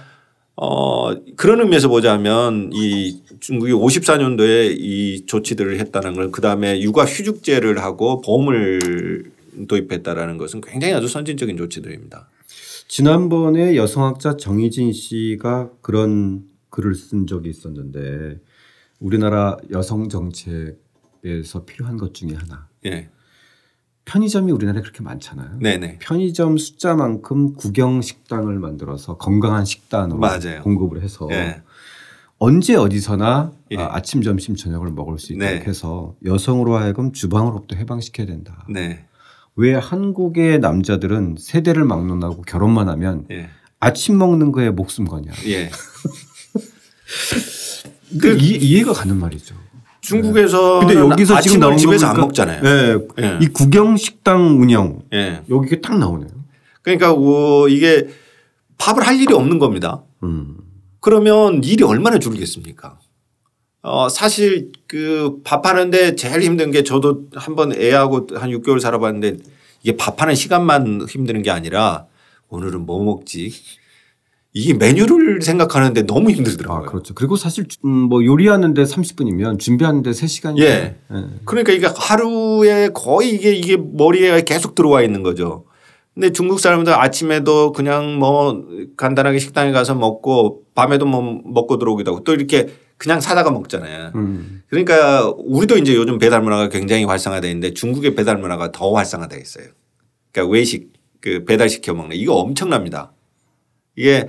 어 0.56 1.14
그런 1.36 1.60
의미에서 1.60 1.86
보자면 1.86 2.70
이 2.72 3.22
중국이 3.38 3.72
54년도에 3.72 4.74
이 4.76 5.24
조치들을 5.26 5.78
했다는 5.78 6.14
걸 6.14 6.32
그다음에 6.32 6.80
육아 6.80 7.04
휴직제를 7.04 7.78
하고 7.78 8.20
보험을 8.22 9.30
도입했다라는 9.68 10.36
것은 10.36 10.60
굉장히 10.60 10.94
아주 10.94 11.06
선진적인 11.06 11.56
조치들입니다. 11.56 12.28
지난번에 12.88 13.76
여성학자 13.76 14.36
정희진 14.36 14.92
씨가 14.92 15.70
그런 15.80 16.51
글을 16.72 16.94
쓴 16.94 17.26
적이 17.26 17.50
있었는데 17.50 18.40
우리나라 18.98 19.56
여성 19.70 20.08
정책에서 20.08 21.64
필요한 21.66 21.96
것 21.96 22.14
중에 22.14 22.34
하나 22.34 22.68
예. 22.86 23.10
편의점이 24.04 24.50
우리나라에 24.50 24.82
그렇게 24.82 25.02
많잖아요. 25.02 25.58
네네. 25.60 25.98
편의점 26.00 26.56
숫자만큼 26.56 27.54
구경 27.54 28.00
식당을 28.02 28.58
만들어서 28.58 29.16
건강한 29.16 29.64
식단으로 29.64 30.18
맞아요. 30.18 30.62
공급을 30.62 31.02
해서 31.02 31.28
예. 31.30 31.62
언제 32.38 32.74
어디서나 32.74 33.52
예. 33.70 33.76
아, 33.76 33.94
아침 33.94 34.22
점심 34.22 34.56
저녁을 34.56 34.90
먹을 34.90 35.18
수 35.18 35.32
있도록 35.32 35.52
네. 35.52 35.60
해서 35.60 36.16
여성으로 36.24 36.76
하여금 36.76 37.12
주방으로부터 37.12 37.76
해방시켜야 37.76 38.26
된다. 38.26 38.66
네. 38.68 39.06
왜 39.54 39.74
한국의 39.74 40.58
남자들은 40.58 41.36
세대를 41.38 41.84
막론하고 41.84 42.42
결혼만 42.42 42.88
하면 42.88 43.26
예. 43.30 43.50
아침 43.78 44.16
먹는 44.16 44.52
거에 44.52 44.70
목숨 44.70 45.04
거냐. 45.04 45.30
예. 45.46 45.70
그 48.20 48.36
이, 48.38 48.56
이해가 48.56 48.92
가는 48.92 49.16
말이죠. 49.16 49.54
중국에서 50.00 50.80
근데 50.80 50.94
여기서 50.94 51.40
지금 51.40 51.60
나온 51.60 51.74
거 51.74 51.78
집에서 51.78 52.06
안 52.06 52.12
보니까 52.14 52.26
먹잖아요. 52.26 52.62
네. 52.62 52.98
예. 53.22 53.38
이 53.40 53.46
구경 53.48 53.96
식당 53.96 54.60
운영 54.60 55.02
예. 55.12 55.42
여기가 55.48 55.76
딱 55.80 55.98
나오네요. 55.98 56.30
그러니까 56.82 57.12
어, 57.12 57.68
이게 57.68 58.08
밥을 58.78 59.06
할 59.06 59.20
일이 59.20 59.32
없는 59.32 59.58
겁니다. 59.58 60.02
음. 60.24 60.56
그러면 61.00 61.62
일이 61.62 61.84
얼마나 61.84 62.18
줄겠습니까? 62.18 62.98
어, 63.82 64.08
사실 64.08 64.72
그 64.86 65.40
밥하는데 65.44 66.16
제일 66.16 66.42
힘든 66.42 66.70
게 66.70 66.82
저도 66.82 67.26
한번 67.34 67.72
애하고 67.72 68.28
한 68.34 68.50
6개월 68.50 68.80
살아봤는데 68.80 69.38
이게 69.82 69.96
밥하는 69.96 70.34
시간만 70.34 71.06
힘드는 71.08 71.42
게 71.42 71.50
아니라 71.50 72.06
오늘은 72.48 72.86
뭐 72.86 73.02
먹지? 73.02 73.52
이게 74.54 74.74
메뉴를 74.74 75.40
생각하는데 75.40 76.02
너무 76.02 76.28
아, 76.28 76.32
힘들더라고요. 76.32 76.86
그렇죠. 76.86 77.14
그리고 77.14 77.36
사실 77.36 77.66
음, 77.84 77.90
뭐 77.90 78.24
요리하는데 78.24 78.82
30분이면 78.82 79.58
준비하는데 79.58 80.10
3시간이요. 80.10 80.60
예. 80.60 80.96
그러니까 81.46 81.72
이게 81.72 81.86
하루에 81.86 82.90
거의 82.92 83.34
이게 83.34 83.52
이게 83.52 83.76
머리에 83.78 84.42
계속 84.42 84.74
들어와 84.74 85.02
있는 85.02 85.22
거죠. 85.22 85.64
근데 86.14 86.30
중국 86.30 86.60
사람들 86.60 86.92
아침에도 86.92 87.72
그냥 87.72 88.18
뭐 88.18 88.66
간단하게 88.98 89.38
식당에 89.38 89.72
가서 89.72 89.94
먹고 89.94 90.64
밤에도 90.74 91.06
뭐 91.06 91.40
먹고 91.44 91.78
들어오기도 91.78 92.10
하고 92.10 92.24
또 92.24 92.34
이렇게 92.34 92.68
그냥 92.98 93.20
사다가 93.20 93.50
먹잖아요. 93.50 94.12
음. 94.14 94.62
그러니까 94.68 95.32
우리도 95.38 95.78
이제 95.78 95.94
요즘 95.94 96.18
배달 96.18 96.42
문화가 96.42 96.68
굉장히 96.68 97.04
활성화되어 97.04 97.50
있는데 97.50 97.72
중국의 97.72 98.14
배달 98.14 98.36
문화가 98.36 98.70
더 98.70 98.92
활성화되어 98.92 99.38
있어요. 99.40 99.68
그러니까 100.30 100.52
외식 100.52 100.92
그 101.22 101.44
배달 101.46 101.70
시켜 101.70 101.94
먹는 101.94 102.16
이거 102.16 102.34
엄청납니다. 102.34 103.12
이게 103.96 104.28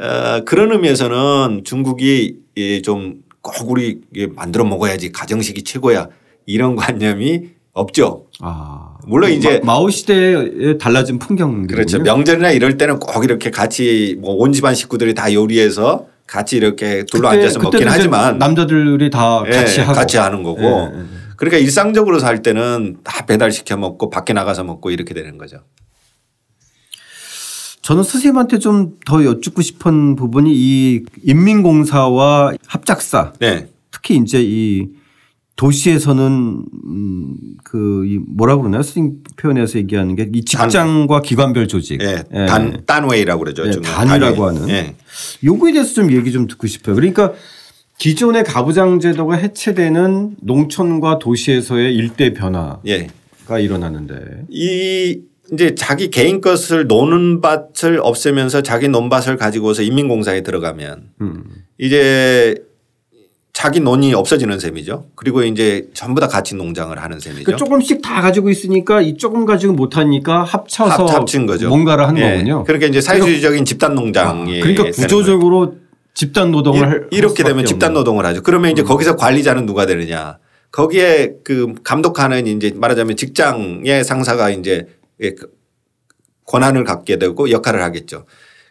어 0.00 0.40
그런 0.44 0.72
의미에서는 0.72 1.62
중국이 1.64 2.36
좀꼭 2.82 3.70
우리 3.70 4.00
만들어 4.34 4.64
먹어야지 4.64 5.12
가정식이 5.12 5.62
최고야 5.62 6.08
이런 6.46 6.74
관념이 6.76 7.50
없죠. 7.72 8.26
아. 8.40 8.96
물론 9.06 9.30
이제 9.30 9.60
마, 9.64 9.76
오 9.76 9.88
시대에 9.90 10.76
달라진 10.78 11.18
풍경 11.18 11.66
그렇죠. 11.66 11.98
명절이나 12.00 12.50
이럴 12.50 12.76
때는 12.76 12.98
꼭 12.98 13.24
이렇게 13.24 13.50
같이 13.50 14.16
뭐 14.20 14.34
온 14.36 14.52
집안 14.52 14.74
식구들이 14.74 15.14
다 15.14 15.32
요리해서 15.32 16.06
같이 16.26 16.56
이렇게 16.56 17.04
둘러 17.10 17.28
앉아서 17.28 17.58
먹긴 17.60 17.88
하지만 17.88 18.38
남자들이 18.38 19.10
다 19.10 19.42
예, 19.46 19.50
같이 19.50 19.80
하고 19.80 19.92
같이 19.92 20.16
하는 20.16 20.42
거고 20.42 20.62
예, 20.62 20.98
예. 20.98 21.04
그러니까 21.36 21.58
일상적으로 21.58 22.18
살 22.18 22.42
때는 22.42 22.98
다 23.02 23.24
배달 23.26 23.50
시켜 23.52 23.76
먹고 23.76 24.10
밖에 24.10 24.32
나가서 24.32 24.64
먹고 24.64 24.90
이렇게 24.90 25.12
되는 25.14 25.38
거죠. 25.38 25.58
저는 27.82 28.02
선생님한테 28.02 28.58
좀 28.58 28.98
더 29.06 29.24
여쭙고 29.24 29.62
싶은 29.62 30.14
부분이 30.16 30.52
이 30.54 31.02
인민공사와 31.24 32.52
합작사 32.66 33.32
네. 33.40 33.68
특히 33.90 34.16
이제 34.16 34.40
이 34.42 34.88
도시에서는 35.56 36.64
음그이 36.86 38.18
뭐라고 38.28 38.62
그러나요? 38.62 38.82
선생님 38.82 39.22
표현에서 39.36 39.78
얘기하는 39.78 40.16
게 40.16 40.28
이 40.34 40.44
직장과 40.44 41.22
기관별 41.22 41.68
조직. 41.68 42.00
예. 42.02 42.22
예. 42.32 42.46
단 42.46 42.82
단웨이라고 42.86 43.42
그러죠. 43.44 43.66
예, 43.66 43.70
단위. 43.82 44.10
하는. 44.10 44.68
예. 44.70 44.94
요거에 45.44 45.72
대해서 45.72 45.92
좀 45.94 46.12
얘기 46.12 46.32
좀 46.32 46.46
듣고 46.46 46.66
싶어요. 46.66 46.94
그러니까 46.94 47.32
기존의 47.98 48.44
가부장 48.44 49.00
제도가 49.00 49.36
해체되는 49.36 50.36
농촌과 50.40 51.18
도시에서의 51.18 51.94
일대 51.94 52.32
변화가 52.32 52.80
예. 52.88 53.08
일어나는데 53.58 54.44
이 54.48 55.20
이제 55.52 55.74
자기 55.74 56.10
개인 56.10 56.40
것을 56.40 56.86
노는 56.86 57.40
밭을 57.40 58.00
없애면서 58.02 58.62
자기 58.62 58.88
논밭을 58.88 59.36
가지고서 59.36 59.82
인민공사에 59.82 60.42
들어가면 60.42 61.08
음. 61.20 61.44
이제 61.78 62.54
자기 63.52 63.80
논이 63.80 64.14
없어지는 64.14 64.58
셈이죠. 64.60 65.06
그리고 65.16 65.42
이제 65.42 65.88
전부 65.92 66.20
다 66.20 66.28
같이 66.28 66.54
농장을 66.54 66.96
하는 66.96 67.18
셈이죠. 67.18 67.44
그 67.44 67.56
조금씩 67.56 68.00
다 68.00 68.20
가지고 68.22 68.48
있으니까 68.48 69.00
이 69.00 69.16
조금 69.16 69.44
가지고 69.44 69.72
못하니까 69.74 70.44
합쳐서 70.44 71.06
합- 71.06 71.14
합친 71.14 71.46
거죠. 71.46 71.68
뭔가를 71.68 72.06
한 72.06 72.16
예. 72.16 72.30
거군요. 72.30 72.64
그러니까 72.64 72.86
이제 72.86 73.00
사회주의적인 73.00 73.64
집단 73.64 73.94
농장이 73.94 74.60
그러니까 74.60 74.84
되는 74.84 74.92
구조적으로 74.96 75.74
집단 76.14 76.52
노동을 76.52 76.88
할- 76.88 77.08
이- 77.10 77.16
이렇게 77.16 77.42
할 77.42 77.52
되면 77.52 77.66
집단. 77.66 77.92
노동을 77.92 78.24
하죠. 78.26 78.42
그러면 78.42 78.70
음. 78.70 78.72
이제 78.72 78.82
거기서 78.82 79.16
관리자는 79.16 79.66
누가 79.66 79.84
되느냐. 79.84 80.38
거기에 80.70 81.32
그 81.42 81.74
감독하는 81.82 82.46
이제 82.46 82.72
말하자면 82.76 83.16
직장의 83.16 84.04
상사가 84.04 84.50
이제 84.50 84.72
예, 84.72 84.86
그 84.86 84.99
권한을 86.46 86.84
갖게 86.84 87.18
되고 87.18 87.50
역할을 87.50 87.82
하겠죠. 87.82 88.26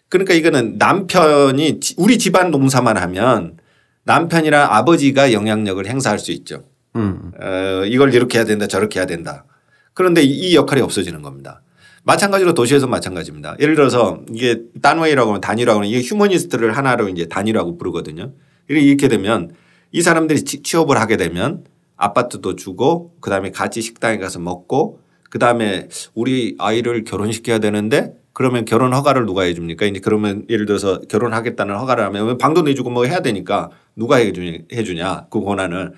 그러니까 0.09 0.33
이거는 0.33 0.77
남편이 0.77 1.79
지- 1.79 1.95
우리 1.97 2.17
집안 2.17 2.51
농사만 2.51 2.97
하면 2.97 3.57
남편이랑 4.03 4.67
아버지가 4.71 5.33
영향력을 5.33 5.85
행사할 5.85 6.19
수 6.19 6.31
있죠. 6.31 6.63
음. 6.95 7.31
어, 7.39 7.83
이걸 7.85 8.13
이렇게 8.13 8.39
해야 8.39 8.45
된다 8.45 8.67
저렇게 8.67 8.99
해야 8.99 9.05
된다. 9.05 9.45
그런데 9.93 10.21
이- 10.23 10.49
이 10.49 10.55
역할이 10.55 10.81
없어지는 10.81 11.21
겁니다. 11.21 11.61
마찬가지로 12.03 12.53
도시에서 12.53 12.87
마찬가지입니다. 12.87 13.55
예를 13.59 13.75
들어서 13.75 14.21
이게 14.33 14.61
단웨이라고 14.81 15.29
하면 15.29 15.41
단위라고 15.41 15.79
하면 15.79 15.89
이게 15.89 16.01
휴머니스트를 16.01 16.75
하나로 16.75 17.09
이제 17.09 17.27
단위라고 17.27 17.77
부르거든요. 17.77 18.31
이렇게 18.67 19.07
되면 19.09 19.51
이 19.91 20.01
사람들이 20.01 20.43
취- 20.43 20.63
취업을 20.63 20.99
하게 20.99 21.17
되면 21.17 21.63
아파트도 21.97 22.55
주고 22.55 23.13
그다음에 23.19 23.51
같이 23.51 23.81
식당에 23.81 24.17
가서 24.17 24.39
먹고 24.39 25.01
그 25.29 25.39
다음에 25.39 25.87
우리 26.13 26.55
아이를 26.59 27.03
결혼시켜야 27.03 27.59
되는데 27.59 28.13
그러면 28.33 28.65
결혼 28.65 28.93
허가를 28.93 29.25
누가 29.25 29.43
해 29.43 29.53
줍니까? 29.53 29.85
이제 29.85 29.99
그러면 29.99 30.45
예를 30.49 30.65
들어서 30.65 30.99
결혼하겠다는 31.01 31.75
허가를 31.75 32.05
하면 32.05 32.37
방도 32.37 32.61
내주고 32.61 32.89
뭐 32.89 33.05
해야 33.05 33.21
되니까 33.21 33.69
누가 33.95 34.17
해 34.17 34.31
주냐, 34.31 34.59
해 34.71 34.83
주냐 34.83 35.27
그 35.29 35.41
권한을 35.41 35.93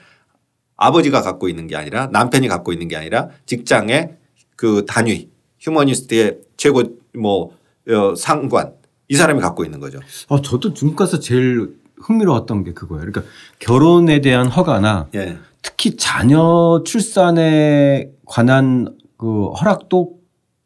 아버지가 0.76 1.22
갖고 1.22 1.50
있는 1.50 1.67
게 1.67 1.76
아니라 1.76 2.08
남편이 2.08 2.48
갖고 2.48 2.74
있는 2.74 2.88
게 2.88 2.96
아니라 2.96 3.30
직장의 3.46 4.17
그 4.56 4.86
단위 4.88 5.30
휴머니스트의 5.60 6.39
최고 6.58 6.84
뭐 7.13 7.56
어, 7.89 8.15
상관 8.15 8.74
이 9.08 9.15
사람이 9.15 9.41
갖고 9.41 9.63
있는 9.63 9.80
거죠. 9.80 10.00
어, 10.28 10.41
저도 10.41 10.74
중국 10.74 10.96
가서 10.96 11.20
제일 11.20 11.76
흥미로웠던 12.02 12.63
게 12.63 12.74
그거예요. 12.74 13.06
그러니까 13.06 13.24
결혼에 13.60 14.22
대한 14.22 14.48
허가나 14.48 15.08
예. 15.13 15.38
특히 15.62 15.96
자녀 15.96 16.82
출산에 16.84 18.10
관한 18.26 18.96
그 19.21 19.49
허락도 19.51 20.15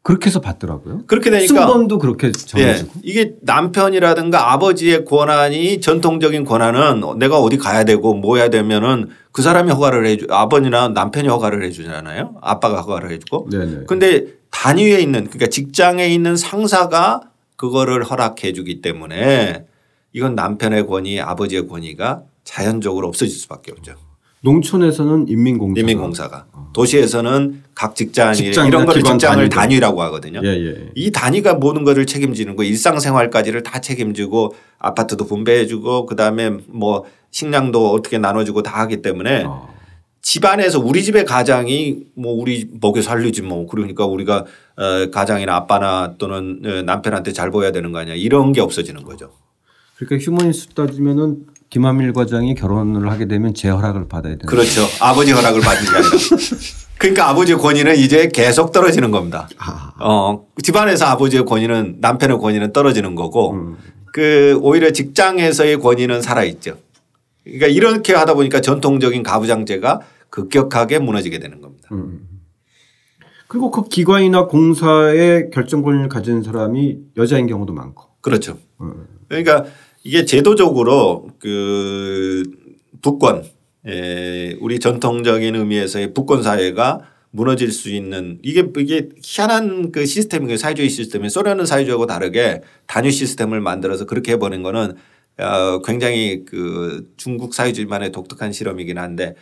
그렇게 0.02 0.28
해서 0.28 0.40
받더라고요. 0.40 1.02
그렇게 1.06 1.30
되니까 1.30 1.46
승번도 1.46 1.98
그렇게 1.98 2.28
예. 2.28 2.32
정해지고. 2.32 2.92
이게 3.02 3.34
남편이라든가 3.42 4.52
아버지의 4.52 5.04
권한이 5.04 5.80
전통적인 5.82 6.44
권한은 6.44 7.18
내가 7.18 7.38
어디 7.38 7.58
가야 7.58 7.84
되고 7.84 8.14
뭐 8.14 8.36
해야 8.36 8.48
되면은 8.48 9.10
그 9.30 9.42
사람이 9.42 9.70
허가를 9.72 10.06
해주 10.06 10.28
아버지나 10.30 10.88
남편이 10.88 11.28
허가를 11.28 11.62
해주잖아요. 11.64 12.36
아빠가 12.40 12.80
허가를 12.80 13.10
해주고. 13.10 13.48
네네. 13.50 13.84
근데 13.86 14.26
단위에 14.50 15.00
있는 15.00 15.24
그러니까 15.24 15.48
직장에 15.48 16.06
있는 16.06 16.36
상사가 16.36 17.20
그거를 17.56 18.04
허락해 18.04 18.54
주기 18.54 18.80
때문에 18.80 19.66
이건 20.14 20.34
남편의 20.34 20.86
권위 20.86 21.20
아버지의 21.20 21.68
권위가 21.68 22.22
자연적으로 22.44 23.08
없어질 23.08 23.36
수밖에 23.36 23.72
없죠. 23.72 24.05
농촌에서는 24.46 25.28
인민공사. 25.28 25.80
인민공사가 25.80 26.46
도시에서는 26.72 27.62
각 27.74 27.96
직장이 27.96 28.36
직장이나 28.36 28.68
이런 28.68 28.86
기관 28.86 29.18
직장을 29.18 29.36
단위로. 29.36 29.48
단위 29.48 29.80
라고 29.80 30.02
하거든요. 30.02 30.40
예, 30.44 30.48
예. 30.48 30.90
이 30.94 31.10
단위가 31.10 31.54
모든 31.54 31.82
것을 31.82 32.06
책임지는 32.06 32.54
거 32.54 32.62
일상생활까지를 32.62 33.64
다 33.64 33.80
책임지고 33.80 34.54
아파트도 34.78 35.26
분배해 35.26 35.66
주고 35.66 36.06
그다음에 36.06 36.50
뭐 36.68 37.04
식량도 37.32 37.90
어떻게 37.90 38.18
나눠 38.18 38.44
주고 38.44 38.62
다 38.62 38.80
하기 38.82 39.02
때문에 39.02 39.44
어. 39.44 39.74
집안에서 40.22 40.80
우리 40.80 41.02
집의 41.02 41.24
가장이 41.24 42.04
뭐 42.14 42.32
우리 42.32 42.68
먹여 42.80 43.02
살리지 43.02 43.42
뭐 43.42 43.66
그러니까 43.66 44.06
우리가 44.06 44.44
어 44.76 45.10
가장이나 45.10 45.56
아빠나 45.56 46.14
또는 46.18 46.62
어, 46.64 46.82
남편한테 46.82 47.32
잘 47.32 47.50
보여야 47.50 47.72
되는 47.72 47.90
거 47.90 47.98
아니야 47.98 48.14
이런 48.14 48.52
게 48.52 48.60
없어지는 48.60 49.02
거죠. 49.02 49.32
그러니까 49.96 50.24
휴머니스트 50.24 50.74
따지면은 50.74 51.46
김한밀 51.70 52.12
과장이 52.12 52.54
결혼을 52.54 53.10
하게 53.10 53.26
되면 53.26 53.54
제 53.54 53.68
허락을 53.68 54.08
받아야 54.08 54.34
되는. 54.34 54.46
그렇죠. 54.46 54.82
아버지 55.00 55.32
허락을 55.32 55.60
받는 55.60 55.82
게 55.82 55.96
아니라. 55.96 56.10
그러니까 56.98 57.28
아버지의 57.28 57.58
권위는 57.58 57.96
이제 57.96 58.28
계속 58.28 58.72
떨어지는 58.72 59.10
겁니다. 59.10 59.48
아. 59.58 59.92
어, 60.00 60.46
집안에서 60.62 61.06
아버지의 61.06 61.44
권위는 61.44 61.98
남편의 62.00 62.38
권위는 62.38 62.72
떨어지는 62.72 63.14
거고 63.14 63.52
음. 63.52 63.76
그 64.12 64.58
오히려 64.62 64.90
직장에서의 64.92 65.78
권위는 65.78 66.22
살아있죠. 66.22 66.78
그러니까 67.44 67.66
이렇게 67.66 68.14
하다 68.14 68.34
보니까 68.34 68.60
전통적인 68.60 69.22
가부장제가 69.22 70.00
급격하게 70.30 70.98
무너지게 70.98 71.38
되는 71.38 71.60
겁니다. 71.60 71.88
음. 71.92 72.20
그리고 73.46 73.70
그 73.70 73.88
기관이나 73.88 74.46
공사의 74.46 75.50
결정 75.52 75.82
권리를 75.82 76.08
가진 76.08 76.42
사람이 76.42 76.98
여자인 77.16 77.46
경우도 77.46 77.72
많고. 77.72 78.04
그렇죠. 78.20 78.58
음. 78.80 79.06
그러니까 79.28 79.66
이게 80.06 80.24
제도적으로 80.24 81.30
그 81.40 82.44
북권, 83.02 83.42
에 83.86 84.56
우리 84.60 84.78
전통적인 84.78 85.56
의미에서의 85.56 86.14
북권 86.14 86.44
사회가 86.44 87.00
무너질 87.32 87.72
수 87.72 87.90
있는 87.90 88.38
이게 88.42 88.64
이게 88.78 89.08
희한한 89.20 89.90
그 89.90 90.06
시스템이에요. 90.06 90.58
사회주의 90.58 90.88
시스템이 90.90 91.28
소련은 91.28 91.66
사회주의하고 91.66 92.06
다르게 92.06 92.60
단위 92.86 93.10
시스템을 93.10 93.60
만들어서 93.60 94.06
그렇게 94.06 94.32
해버린 94.32 94.62
거는 94.62 94.94
어 95.38 95.82
굉장히 95.82 96.44
그 96.44 97.12
중국 97.16 97.52
사회주의만의 97.52 98.12
독특한 98.12 98.52
실험이긴 98.52 98.98
한데 98.98 99.34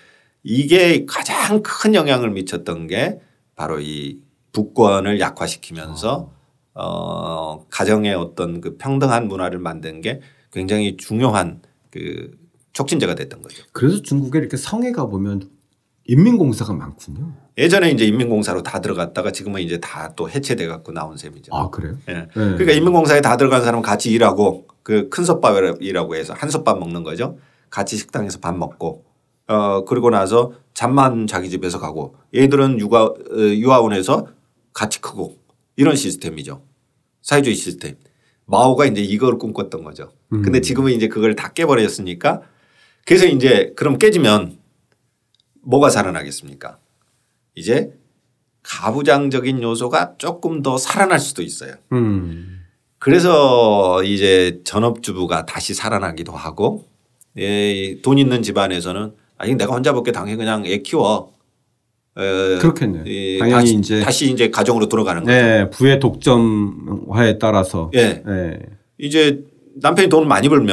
이게 0.42 1.04
가장 1.04 1.62
큰 1.62 1.94
영향을 1.94 2.30
미쳤던 2.30 2.86
게 2.86 3.20
바로 3.54 3.80
이 3.80 4.18
북권을 4.52 5.20
약화시키면서 5.20 6.32
어 6.72 7.66
가정의 7.68 8.14
어떤 8.14 8.62
그 8.62 8.78
평등한 8.78 9.28
문화를 9.28 9.58
만든 9.58 10.00
게 10.00 10.20
굉장히 10.54 10.96
중요한 10.96 11.60
그 11.90 12.30
촉진제가 12.72 13.14
됐던 13.16 13.42
거죠. 13.42 13.64
그래서 13.72 14.00
중국에 14.02 14.38
이렇게 14.38 14.56
성에 14.56 14.92
가 14.92 15.06
보면 15.06 15.50
인민공사가 16.06 16.72
많군요. 16.72 17.32
예전에 17.56 17.90
이제 17.90 18.04
인민공사로 18.06 18.62
다 18.62 18.80
들어갔다가 18.80 19.32
지금은 19.32 19.60
이제 19.62 19.78
다 19.78 20.14
또 20.16 20.28
해체돼 20.30 20.66
갖고 20.66 20.92
나온 20.92 21.16
셈이죠. 21.16 21.54
아 21.54 21.70
그래요? 21.70 21.96
예. 22.08 22.26
그러니까 22.34 22.72
인민공사에 22.72 23.20
다 23.20 23.36
들어간 23.36 23.62
사람은 23.62 23.82
같이 23.82 24.10
일하고 24.12 24.66
그 24.82 25.08
큰 25.10 25.24
솥밥이라고 25.24 26.14
해서 26.14 26.34
한 26.34 26.50
솥밥 26.50 26.78
먹는 26.78 27.02
거죠. 27.02 27.38
같이 27.70 27.96
식당에서 27.96 28.38
밥 28.38 28.56
먹고 28.56 29.04
어 29.48 29.84
그리고 29.84 30.10
나서 30.10 30.52
잠만 30.74 31.26
자기 31.26 31.48
집에서 31.50 31.78
가고 31.80 32.16
얘들은 32.34 32.78
육아 32.80 33.04
어, 33.04 33.14
유아원에서 33.36 34.28
같이 34.72 35.00
크고 35.00 35.38
이런 35.76 35.96
시스템이죠. 35.96 36.62
사회주의 37.22 37.56
시스템. 37.56 37.96
마오가 38.46 38.86
이제 38.86 39.00
이걸 39.00 39.38
꿈꿨던 39.38 39.84
거죠. 39.84 40.12
근데 40.42 40.60
지금은 40.60 40.92
이제 40.92 41.08
그걸 41.08 41.34
다 41.34 41.52
깨버렸으니까 41.52 42.42
그래서 43.06 43.26
이제 43.26 43.72
그럼 43.76 43.98
깨지면 43.98 44.58
뭐가 45.62 45.90
살아나겠습니까? 45.90 46.78
이제 47.54 47.92
가부장적인 48.62 49.62
요소가 49.62 50.14
조금 50.18 50.62
더 50.62 50.76
살아날 50.78 51.18
수도 51.20 51.42
있어요. 51.42 51.74
음. 51.92 52.64
그래서 52.98 54.02
이제 54.02 54.60
전업주부가 54.64 55.44
다시 55.44 55.74
살아나기도 55.74 56.32
하고 56.32 56.88
예, 57.36 58.00
돈 58.02 58.18
있는 58.18 58.42
집안에서는 58.42 59.14
아니 59.36 59.54
내가 59.54 59.74
혼자 59.74 59.92
먹게 59.92 60.12
당연히 60.12 60.36
그냥 60.38 60.66
애 60.66 60.78
키워. 60.78 61.33
에, 62.16 62.58
그렇겠네요. 62.58 63.02
이 63.06 63.38
당연히 63.38 63.60
다시, 63.62 63.74
이제 63.76 64.00
다시 64.00 64.30
이제 64.30 64.50
가정으로 64.50 64.88
돌아가는 64.88 65.22
거죠. 65.22 65.32
네, 65.32 65.68
부의 65.70 65.98
독점화에 66.00 67.38
따라서 67.38 67.90
예. 67.94 68.22
예. 68.26 68.58
이제 68.98 69.44
남편이 69.80 70.08
돈을 70.08 70.26
많이 70.28 70.48
벌면 70.48 70.72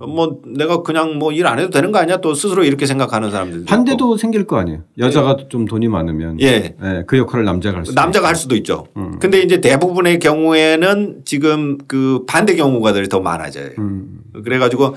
뭐 0.00 0.40
내가 0.46 0.82
그냥 0.82 1.18
뭐 1.18 1.32
일 1.32 1.46
안 1.46 1.58
해도 1.58 1.70
되는 1.70 1.90
거 1.92 1.98
아니야 1.98 2.16
또 2.18 2.34
스스로 2.34 2.62
이렇게 2.64 2.86
생각하는 2.86 3.30
사람들 3.30 3.64
반대도 3.64 4.16
생길 4.16 4.44
거 4.46 4.56
아니에요. 4.56 4.82
여자가 4.98 5.36
좀 5.48 5.64
돈이 5.64 5.86
많으면 5.88 6.40
예. 6.40 6.74
예, 6.82 7.04
그 7.06 7.16
역할을 7.18 7.44
남자가 7.44 7.78
할 7.78 7.86
수. 7.86 7.94
남자가 7.94 8.28
할 8.28 8.34
수도 8.36 8.54
있죠. 8.56 8.86
근데 9.20 9.40
이제 9.42 9.60
대부분의 9.60 10.18
경우에는 10.18 11.22
지금 11.24 11.78
그 11.86 12.24
반대 12.26 12.54
경우가들이 12.56 13.08
더 13.08 13.20
많아져요. 13.20 13.70
음. 13.78 14.20
그래 14.44 14.58
가지고 14.58 14.86
에, 14.86 14.90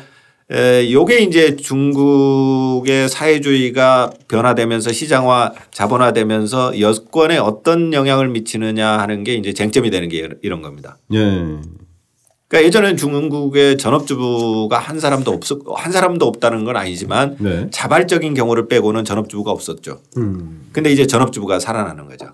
요게 0.52 1.20
이제 1.20 1.56
중국의 1.56 3.08
사회주의가 3.08 4.12
변화되면서 4.28 4.92
시장화 4.92 5.54
자본화되면서 5.72 6.80
여권에 6.80 7.38
어떤 7.38 7.94
영향을 7.94 8.28
미치느냐 8.30 9.00
하는 9.00 9.24
게 9.24 9.36
이제 9.36 9.54
쟁점이 9.54 9.90
되는 9.92 10.10
게 10.10 10.28
이런 10.42 10.62
겁니다. 10.62 10.98
예. 11.14 11.18
그러니까 12.52 12.68
예전에는 12.68 12.98
중국의 12.98 13.78
전업주부가 13.78 14.78
한 14.78 15.00
사람도 15.00 15.32
없었 15.32 15.60
한 15.74 15.94
사람도 15.94 16.26
없다는 16.26 16.66
건 16.66 16.76
아니지만 16.76 17.38
네. 17.40 17.68
자발적인 17.72 18.34
경우를 18.34 18.68
빼고는 18.68 19.06
전업주부가 19.06 19.52
없었죠. 19.52 20.02
음. 20.18 20.68
근데 20.74 20.92
이제 20.92 21.08
전업주부가 21.08 21.60
살아나는 21.60 22.08
거죠. 22.08 22.34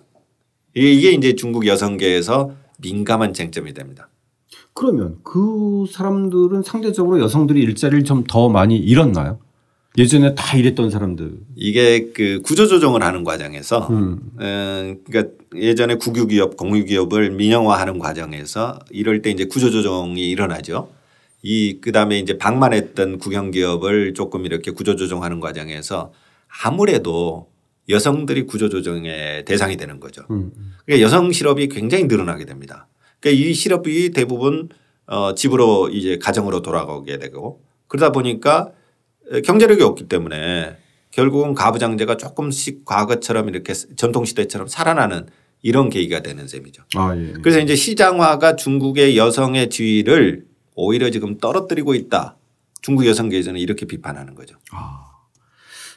이게 0.74 0.92
이게 0.92 1.12
이제 1.12 1.36
중국 1.36 1.68
여성계에서 1.68 2.52
민감한 2.80 3.34
쟁점이 3.34 3.76
됩니다. 3.76 4.10
그러면 4.78 5.18
그 5.24 5.86
사람들은 5.92 6.62
상대적으로 6.62 7.20
여성들이 7.20 7.62
일자리를 7.62 8.04
좀 8.04 8.24
더 8.28 8.48
많이 8.48 8.78
잃었나요? 8.78 9.40
예전에 9.98 10.36
다 10.36 10.56
일했던 10.56 10.92
사람들. 10.92 11.40
이게 11.56 12.12
그 12.14 12.42
구조조정을 12.44 13.02
하는 13.02 13.24
과정에서 13.24 13.88
음. 13.90 14.20
어, 14.40 14.96
그러니까 15.04 15.34
예전에 15.56 15.96
국유기업, 15.96 16.58
공유기업을 16.58 17.32
민영화하는 17.32 17.98
과정에서 17.98 18.78
이럴 18.92 19.24
때 19.24 19.32
이제 19.32 19.46
구조조정이 19.46 20.30
일어나죠. 20.30 20.90
이 21.42 21.80
그다음에 21.82 22.20
이제 22.20 22.38
방만했던 22.38 23.18
국영기업을 23.18 24.14
조금 24.14 24.46
이렇게 24.46 24.70
구조조정하는 24.70 25.40
과정에서 25.40 26.12
아무래도 26.64 27.48
여성들이 27.90 28.46
구조조정의 28.46 29.46
대상이 29.46 29.76
되는 29.78 30.00
거죠. 30.00 30.22
음. 30.30 30.52
그러니까 30.86 31.04
여성 31.04 31.32
실업이 31.32 31.70
굉장히 31.70 32.04
늘어나게 32.04 32.46
됩니다. 32.46 32.88
그러니까 33.20 33.44
이 33.44 33.54
실업이 33.54 34.12
대부분 34.12 34.70
어 35.06 35.34
집으로 35.36 35.90
이제 35.90 36.18
가정으로 36.18 36.62
돌아가게 36.62 37.18
되고 37.18 37.62
그러다 37.88 38.12
보니까 38.12 38.72
경제력이 39.46 39.84
없기 39.84 40.08
때문에 40.08 40.78
결국은 41.12 41.54
가부장제가 41.54 42.18
조금씩 42.18 42.86
과거처럼 42.86 43.50
이렇게 43.50 43.74
전통시대처럼 43.74 44.68
살아나는 44.68 45.28
이런 45.62 45.90
계기가 45.90 46.22
되는 46.22 46.48
셈이죠. 46.48 46.84
아 46.96 47.16
예. 47.18 47.34
그래서 47.42 47.60
이제 47.60 47.76
시장화가 47.76 48.56
중국의 48.56 49.18
여성의 49.18 49.70
지위를 49.70 50.46
오히려 50.76 51.10
지금 51.10 51.38
떨어뜨리고 51.38 51.96
있다. 51.96 52.38
중국 52.82 53.06
여성 53.08 53.30
계에서는 53.30 53.60
이렇게 53.60 53.86
비판하는 53.86 54.36
거죠. 54.36 54.56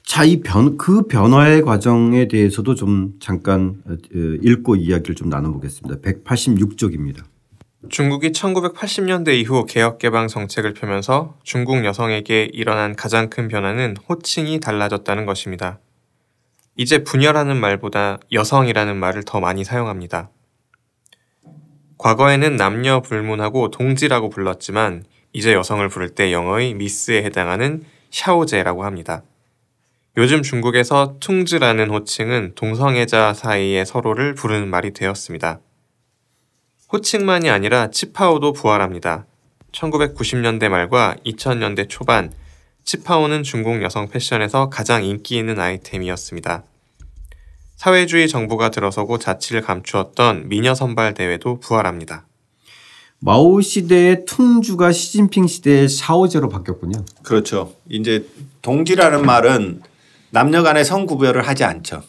자, 0.05 0.25
이 0.25 0.41
변, 0.41 0.77
그 0.77 1.07
변화의 1.07 1.63
과정에 1.63 2.27
대해서도 2.29 2.75
좀 2.75 3.15
잠깐 3.21 3.83
어, 3.87 3.97
읽고 4.13 4.77
이야기를 4.77 5.15
좀 5.15 5.29
나눠보겠습니다. 5.29 6.01
186쪽입니다. 6.01 7.25
중국이 7.89 8.31
1980년대 8.33 9.33
이후 9.41 9.65
개혁 9.67 9.99
개방 9.99 10.29
정책을 10.29 10.75
펴면서 10.75 11.39
중국 11.45 11.85
여성에게 11.85 12.51
일어난 12.53 12.95
가장 12.95 13.31
큰 13.31 13.49
변화는 13.49 13.97
호칭이 14.09 14.61
달라졌다는 14.61 15.25
것입니다. 15.25 15.79
이제 16.77 17.03
부녀라는 17.03 17.57
말보다 17.59 18.19
여성이라는 18.33 18.97
말을 18.97 19.23
더 19.25 19.41
많이 19.41 19.65
사용합니다. 19.65 20.31
과거에는 21.99 22.57
남녀 22.57 23.01
불문하고 23.01 23.71
동지라고 23.71 24.31
불렀지만 24.31 25.05
이제 25.33 25.53
여성을 25.53 25.87
부를 25.89 26.11
때 26.11 26.33
영어의 26.33 26.75
미스에 26.75 27.23
해당하는 27.23 27.85
샤오제라고 28.11 28.85
합니다. 28.85 29.23
요즘 30.17 30.43
중국에서 30.43 31.17
퉁즈라는 31.21 31.91
호칭은 31.91 32.53
동성애자 32.57 33.33
사이에 33.33 33.85
서로를 33.85 34.35
부르는 34.35 34.69
말이 34.69 34.93
되었습니다. 34.93 35.61
호칭만이 36.93 37.49
아니라 37.49 37.91
치파오도 37.91 38.53
부활합니다. 38.53 39.27
1990년대 39.71 40.69
말과 40.69 41.15
2000년대 41.25 41.89
초반, 41.89 42.33
치파오는 42.83 43.45
중국 43.45 43.83
여성 43.83 44.09
패션에서 44.09 44.69
가장 44.69 45.05
인기 45.05 45.37
있는 45.39 45.61
아이템이었습니다. 45.61 46.65
사회주의 47.77 48.29
정부가 48.29 48.73
들어서고 48.73 49.19
자치를 49.19 49.63
감추었던 49.63 50.49
미녀 50.49 50.75
선발 50.75 51.15
대회도 51.15 51.61
부활합니다. 51.61 52.27
마오 53.21 53.61
시대의 53.61 54.25
퉁주가 54.25 54.91
시진핑 54.91 55.47
시대의 55.47 55.89
샤오제로 55.89 56.49
바뀌었군요. 56.49 57.05
그렇죠. 57.23 57.75
이제 57.89 58.27
동지라는 58.63 59.25
말은 59.25 59.83
남녀 60.31 60.63
간의 60.63 60.85
성구별을 60.85 61.47
하지 61.47 61.65
않죠. 61.65 62.03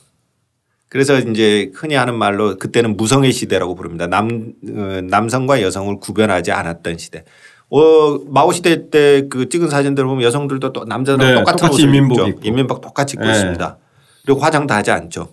그래서 0.89 1.17
이제 1.19 1.71
흔히 1.73 1.95
하는 1.95 2.15
말로 2.15 2.57
그때는 2.57 2.97
무성의 2.97 3.31
시대라고 3.31 3.75
부릅니다. 3.75 4.07
남, 4.07 4.53
어, 4.69 5.01
남성과 5.09 5.61
여성을 5.61 5.99
구별하지 5.99 6.51
않았던 6.51 6.97
시대. 6.97 7.23
어, 7.69 8.19
마오 8.27 8.51
시대 8.51 8.89
때 8.89 9.27
그 9.29 9.47
찍은 9.47 9.69
사진들 9.69 10.03
보면 10.03 10.23
여성들도 10.23 10.73
또 10.73 10.83
남자랑 10.83 11.19
네, 11.25 11.33
똑같은 11.35 11.55
똑같이 11.57 11.73
옷을 11.75 11.85
인민복 11.85 12.17
입죠. 12.19 12.27
입고. 12.29 12.41
인민복 12.43 12.81
똑같이 12.81 13.13
입고 13.13 13.25
네. 13.25 13.31
있습니다. 13.31 13.77
그리고 14.25 14.39
화장도 14.41 14.73
하지 14.73 14.91
않죠. 14.91 15.31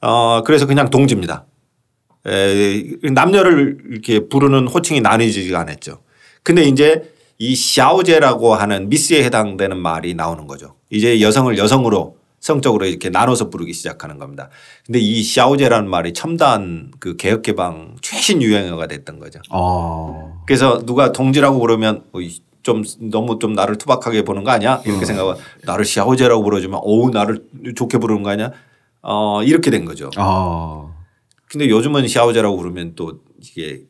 어, 0.00 0.42
그래서 0.44 0.66
그냥 0.66 0.90
동지입니다. 0.90 1.44
에, 2.26 2.82
남녀를 3.12 3.78
이렇게 3.92 4.28
부르는 4.28 4.66
호칭이 4.66 5.00
나뉘지가 5.00 5.60
않았죠. 5.60 6.00
근데 6.42 6.64
이제 6.64 7.12
이 7.38 7.54
샤오제라고 7.54 8.54
하는 8.56 8.88
미스에 8.88 9.22
해당되는 9.22 9.76
말이 9.76 10.14
나오는 10.14 10.48
거죠. 10.48 10.74
이제 10.90 11.20
여성을 11.20 11.56
여성으로 11.56 12.15
성적으로 12.46 12.86
이렇게 12.86 13.10
나눠서 13.10 13.50
부르기 13.50 13.72
시작하는 13.72 14.18
겁니다. 14.18 14.50
근데 14.84 15.00
이 15.00 15.24
샤오제라는 15.24 15.90
말이 15.90 16.12
첨단 16.12 16.92
그 17.00 17.16
개혁 17.16 17.42
개방 17.42 17.96
최신 18.02 18.40
유행어가 18.40 18.86
됐던 18.86 19.18
거죠. 19.18 19.40
아. 19.50 20.42
그래서 20.46 20.78
누가 20.86 21.10
동지라고 21.10 21.58
부르면 21.58 22.04
어이, 22.12 22.38
좀 22.62 22.84
너무 23.10 23.40
좀 23.40 23.54
나를 23.54 23.78
투박하게 23.78 24.22
보는 24.22 24.44
거 24.44 24.52
아니야? 24.52 24.80
이렇게 24.86 25.04
생각하고 25.04 25.40
나를 25.64 25.84
샤오제라고 25.84 26.44
부르지만 26.44 26.80
어우 26.84 27.10
나를 27.10 27.44
좋게 27.74 27.98
부르는 27.98 28.22
거 28.22 28.30
아니야? 28.30 28.52
어 29.02 29.42
이렇게 29.42 29.72
된 29.72 29.84
거죠. 29.84 30.10
아. 30.16 30.94
근데 31.48 31.68
요즘은 31.68 32.06
샤오제라고 32.06 32.56
부르면 32.56 32.92
또 32.94 33.22
이게 33.42 33.82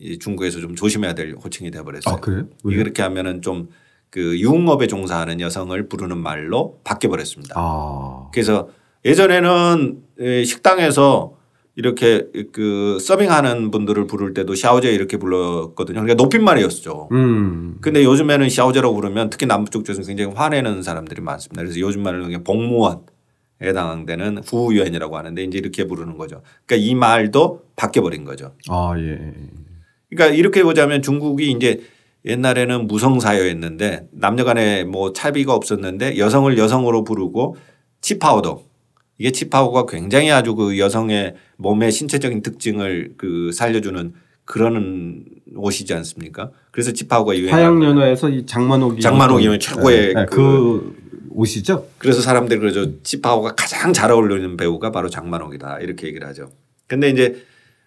이 0.00 0.18
중국에서 0.18 0.58
좀 0.58 0.74
조심해야 0.74 1.14
될 1.14 1.36
호칭이 1.36 1.70
돼버렸어요. 1.70 2.16
아, 2.16 2.18
그래요? 2.18 2.46
이 2.64 2.74
그렇게 2.74 3.02
하면은 3.02 3.40
좀 3.40 3.68
그 4.10 4.38
유흥업에 4.38 4.86
종사하는 4.86 5.40
여성을 5.40 5.88
부르는 5.88 6.18
말로 6.18 6.80
바뀌어 6.84 7.10
버렸습니다. 7.10 7.54
아. 7.56 8.28
그래서 8.32 8.68
예전에는 9.04 10.02
에, 10.20 10.44
식당에서 10.44 11.34
이렇게 11.76 12.26
그 12.52 12.98
서빙하는 13.00 13.70
분들을 13.70 14.06
부를 14.06 14.34
때도 14.34 14.54
샤오제 14.54 14.92
이렇게 14.92 15.16
불렀거든요. 15.16 16.00
그러니까 16.00 16.22
높임말이었죠. 16.22 17.08
음. 17.12 17.78
근데 17.80 18.04
요즘에는 18.04 18.50
샤오제라고 18.50 18.94
부르면 18.94 19.30
특히 19.30 19.46
남쪽 19.46 19.84
쪽에서 19.84 20.06
굉장히 20.06 20.34
화내는 20.34 20.82
사람들이 20.82 21.22
많습니다. 21.22 21.62
그래서 21.62 21.78
요즘 21.80 22.02
말로 22.02 22.24
그냥 22.24 22.44
복무원에 22.44 22.98
해당되는 23.62 24.42
후유엔이라고 24.44 25.16
하는데 25.16 25.42
이제 25.42 25.58
이렇게 25.58 25.86
부르는 25.86 26.18
거죠. 26.18 26.42
그러니까 26.66 26.86
이 26.86 26.94
말도 26.94 27.62
바뀌어 27.76 28.02
버린 28.02 28.24
거죠. 28.24 28.52
아, 28.68 28.94
예. 28.98 29.32
그러니까 30.10 30.36
이렇게 30.36 30.62
보자면 30.62 31.02
중국이 31.02 31.50
이제 31.52 31.80
옛날에는 32.24 32.86
무성 32.86 33.18
사회였는데 33.20 34.08
남녀 34.12 34.44
간에 34.44 34.84
뭐 34.84 35.12
차비가 35.12 35.54
없었는데 35.54 36.18
여성을 36.18 36.56
여성으로 36.58 37.04
부르고 37.04 37.56
치파오도 38.00 38.64
이게 39.18 39.30
치파오가 39.30 39.86
굉장히 39.86 40.30
아주 40.30 40.54
그 40.54 40.78
여성의 40.78 41.34
몸의 41.56 41.92
신체적인 41.92 42.42
특징을 42.42 43.14
그 43.16 43.52
살려주는 43.52 44.14
그런 44.44 45.24
옷이지 45.54 45.94
않습니까? 45.94 46.50
그래서 46.72 46.92
치파오가 46.92 47.36
유행. 47.36 47.54
화양 47.54 47.82
연화에서 47.84 48.30
이 48.30 48.46
장만옥이 48.46 49.00
장만옥이면 49.00 49.60
최고의 49.60 50.14
네, 50.14 50.14
네, 50.14 50.26
그 50.26 50.96
옷이죠. 51.30 51.86
그래서 51.98 52.20
사람들이 52.20 52.58
그러죠. 52.58 53.00
치파오가 53.02 53.54
가장 53.54 53.92
잘 53.92 54.10
어울리는 54.10 54.56
배우가 54.56 54.90
바로 54.90 55.08
장만옥이다 55.08 55.80
이렇게 55.80 56.08
얘기를 56.08 56.26
하죠. 56.28 56.50
근데 56.86 57.10
이제 57.10 57.44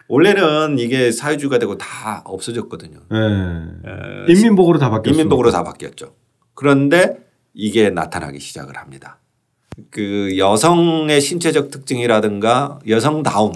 원래는 0.08 0.78
이게 0.78 1.10
사회주의가 1.10 1.58
되고 1.58 1.78
다 1.78 2.22
없어졌거든요. 2.24 3.00
네. 3.10 3.18
에, 3.18 4.32
인민복으로 4.32 4.78
다 4.78 4.90
바뀌었어요. 4.90 5.20
인민복으로 5.20 5.50
다 5.50 5.64
바뀌었죠. 5.64 6.14
그런데 6.54 7.18
이게 7.54 7.90
나타나기 7.90 8.38
시작을 8.40 8.76
합니다. 8.76 9.18
그 9.90 10.36
여성의 10.38 11.20
신체적 11.20 11.70
특징이라든가 11.70 12.78
여성다움 12.86 13.52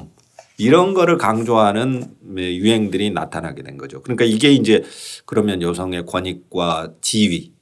이런 0.56 0.92
거를 0.94 1.18
강조하는 1.18 2.12
유행들이 2.36 3.10
나타나게 3.10 3.62
된 3.62 3.76
거죠. 3.76 4.02
그러니까 4.02 4.24
이게 4.24 4.50
이제 4.50 4.82
그러면 5.24 5.62
여성의 5.62 6.06
권익과 6.06 6.94
지위 7.00 7.52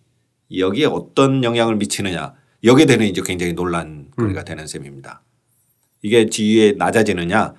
여기에 0.56 0.86
어떤 0.86 1.44
영향을 1.44 1.76
미치느냐 1.76 2.34
여기에 2.64 2.86
대한 2.86 3.02
이제 3.02 3.20
굉장히 3.24 3.52
논란거리가 3.52 4.40
음. 4.40 4.44
되는 4.44 4.66
셈입니다. 4.66 5.22
이게 6.02 6.26
지위에 6.30 6.72
낮아지느냐 6.72 7.54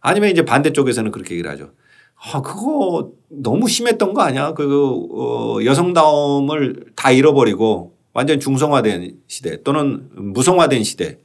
아니면 0.00 0.30
이제 0.30 0.44
반대쪽에서는 0.44 1.10
그렇게 1.10 1.34
얘기를 1.34 1.50
하죠. 1.50 1.70
아, 2.16 2.42
그거 2.42 3.12
너무 3.28 3.68
심했던 3.68 4.12
거 4.12 4.22
아니야? 4.22 4.52
그, 4.52 5.06
어, 5.12 5.64
여성다움을 5.64 6.92
다 6.94 7.10
잃어버리고 7.10 7.94
완전 8.12 8.40
중성화된 8.40 9.20
시대 9.26 9.62
또는 9.62 10.08
무성화된 10.14 10.82
시대 10.82 11.18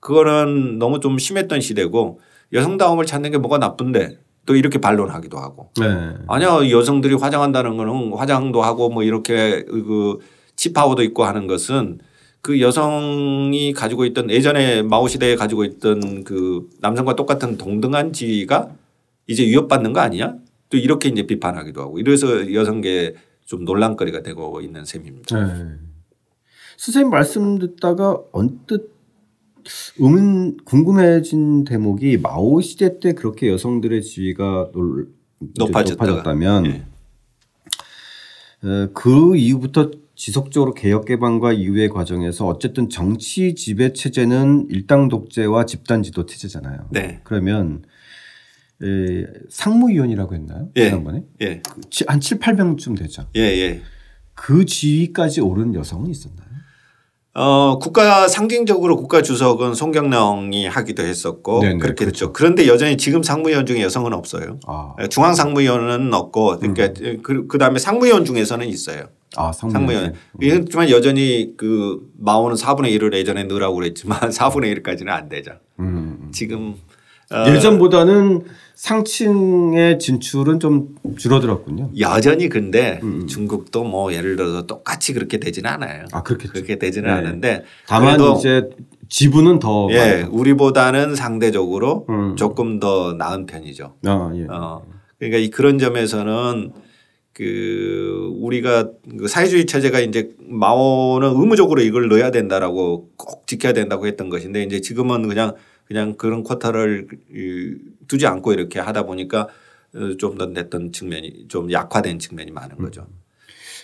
그거는 0.00 0.78
너무 0.78 1.00
좀 1.00 1.18
심했던 1.18 1.60
시대고 1.60 2.20
여성다움을 2.52 3.04
찾는 3.04 3.30
게 3.30 3.38
뭐가 3.38 3.58
나쁜데 3.58 4.18
또 4.46 4.56
이렇게 4.56 4.78
반론하기도 4.80 5.38
하고 5.38 5.70
네. 5.78 6.14
아니야 6.26 6.70
여성들이 6.70 7.14
화장한다는 7.14 7.76
거는 7.76 8.14
화장도 8.14 8.62
하고 8.62 8.88
뭐 8.88 9.02
이렇게 9.02 9.64
그 9.64 10.18
치파오도 10.56 11.02
있고 11.02 11.24
하는 11.24 11.46
것은 11.46 12.00
그 12.42 12.60
여성이 12.60 13.72
가지고 13.72 14.04
있던 14.06 14.30
예전에 14.30 14.82
마오 14.82 15.08
시대에 15.08 15.36
가지고 15.36 15.64
있던 15.64 16.24
그 16.24 16.68
남성과 16.80 17.16
똑같은 17.16 17.58
동등한 17.58 18.12
지위가 18.12 18.74
이제 19.26 19.44
위협받는 19.44 19.92
거 19.92 20.00
아니냐 20.00 20.36
또 20.70 20.76
이렇게 20.76 21.08
이제 21.08 21.26
비판하기도 21.26 21.80
하고 21.80 21.98
이래서 21.98 22.52
여성계 22.52 23.14
좀 23.44 23.64
논란거리가 23.64 24.22
되고 24.22 24.60
있는 24.60 24.84
셈입니다. 24.84 25.38
네. 25.38 25.64
선생님 26.76 27.10
말씀 27.10 27.58
듣다가 27.58 28.18
언뜻 28.32 28.90
음 30.00 30.56
궁금해진 30.64 31.64
대목이 31.64 32.16
마오 32.16 32.60
시대 32.62 32.98
때 32.98 33.12
그렇게 33.12 33.50
여성들의 33.50 34.02
지위가 34.02 34.70
놀, 34.72 35.12
높아졌다면 35.58 36.66
예. 36.66 36.86
그 38.94 39.36
이후부터 39.36 39.90
지속적으로 40.20 40.74
개혁 40.74 41.06
개방과 41.06 41.54
이후의 41.54 41.88
과정에서 41.88 42.46
어쨌든 42.46 42.90
정치 42.90 43.54
지배 43.54 43.94
체제는 43.94 44.66
일당 44.68 45.08
독재와 45.08 45.64
집단 45.64 46.02
지도 46.02 46.26
체제잖아요. 46.26 46.88
네. 46.90 47.20
그러면 47.24 47.82
에, 48.82 49.24
상무위원이라고 49.48 50.34
했나요? 50.34 50.68
예. 50.76 50.90
지난번에? 50.90 51.22
예. 51.40 51.62
그한 52.04 52.20
7, 52.20 52.38
8명쯤 52.38 52.98
되죠. 52.98 53.28
예, 53.34 53.40
예. 53.40 53.80
그 54.34 54.66
지위까지 54.66 55.40
오른 55.40 55.74
여성은 55.74 56.10
있었나요? 56.10 56.50
어, 57.32 57.78
국가 57.78 58.28
상징적으로 58.28 58.96
국가 58.96 59.22
주석은 59.22 59.72
송경령이 59.72 60.66
하기도 60.66 61.02
했었고 61.02 61.60
네네, 61.60 61.78
그렇게 61.78 62.04
그렇죠. 62.04 62.26
됐죠. 62.26 62.32
그런데 62.34 62.68
여전히 62.68 62.98
지금 62.98 63.22
상무위원 63.22 63.64
중에 63.64 63.80
여성은 63.80 64.12
없어요. 64.12 64.60
아. 64.66 64.94
예, 65.00 65.08
중앙 65.08 65.34
상무위원은 65.34 66.12
없고 66.12 66.58
그러니까 66.58 66.88
음. 67.00 67.20
그, 67.22 67.46
그 67.46 67.56
다음에 67.56 67.78
상무위원 67.78 68.26
중에서는 68.26 68.68
있어요. 68.68 69.08
아, 69.36 69.52
상무위원. 69.52 70.06
음. 70.06 70.12
하지만 70.42 70.90
여전히 70.90 71.54
그 71.56 72.00
마오는 72.18 72.56
4분의 72.56 72.96
1을 72.98 73.14
예전에 73.14 73.44
넣으라고 73.44 73.76
그랬지만 73.76 74.18
4분의 74.30 74.82
1까지는 74.82 75.08
안 75.08 75.28
되죠. 75.28 75.52
음. 75.78 76.30
지금 76.32 76.74
어 77.32 77.48
예전보다는 77.48 78.42
상층의 78.74 80.00
진출은 80.00 80.58
좀 80.58 80.96
줄어들었군요. 81.16 81.90
여전히 82.00 82.48
근데 82.48 82.98
음. 83.04 83.28
중국도 83.28 83.84
뭐 83.84 84.12
예를 84.12 84.34
들어서 84.34 84.66
똑같이 84.66 85.12
그렇게 85.12 85.38
되지는 85.38 85.70
않아요. 85.70 86.06
아 86.12 86.22
그렇겠죠. 86.24 86.52
그렇게 86.52 86.78
되지는 86.78 87.08
네. 87.08 87.14
않은데 87.14 87.64
다만 87.86 88.18
이제 88.36 88.68
지분은 89.08 89.58
더 89.58 89.88
예, 89.90 90.26
우리보다는 90.28 91.14
상대적으로 91.14 92.06
음. 92.08 92.36
조금 92.36 92.80
더 92.80 93.12
나은 93.12 93.46
편이죠. 93.46 93.94
아, 94.06 94.32
예. 94.34 94.46
어. 94.48 94.82
그러니까 95.18 95.38
이 95.38 95.50
그런 95.50 95.78
점에서는 95.78 96.72
그 97.32 98.32
우리가 98.40 98.90
그 99.18 99.28
사회주의 99.28 99.66
체제가 99.66 100.00
이제 100.00 100.34
마오는 100.40 101.28
의무적으로 101.28 101.80
이걸 101.80 102.08
넣어야 102.08 102.30
된다라고 102.30 103.10
꼭 103.16 103.46
지켜야 103.46 103.72
된다고 103.72 104.06
했던 104.06 104.28
것인데 104.30 104.62
이제 104.64 104.80
지금은 104.80 105.28
그냥 105.28 105.54
그냥 105.86 106.14
그런 106.16 106.42
쿼터를 106.44 107.08
두지 108.08 108.26
않고 108.26 108.52
이렇게 108.52 108.78
하다 108.80 109.04
보니까 109.04 109.48
어, 109.94 110.16
좀더 110.18 110.46
냈던 110.46 110.92
측면이 110.92 111.46
좀 111.48 111.70
약화된 111.72 112.18
측면이 112.20 112.52
많은 112.52 112.76
음. 112.78 112.84
거죠. 112.84 113.06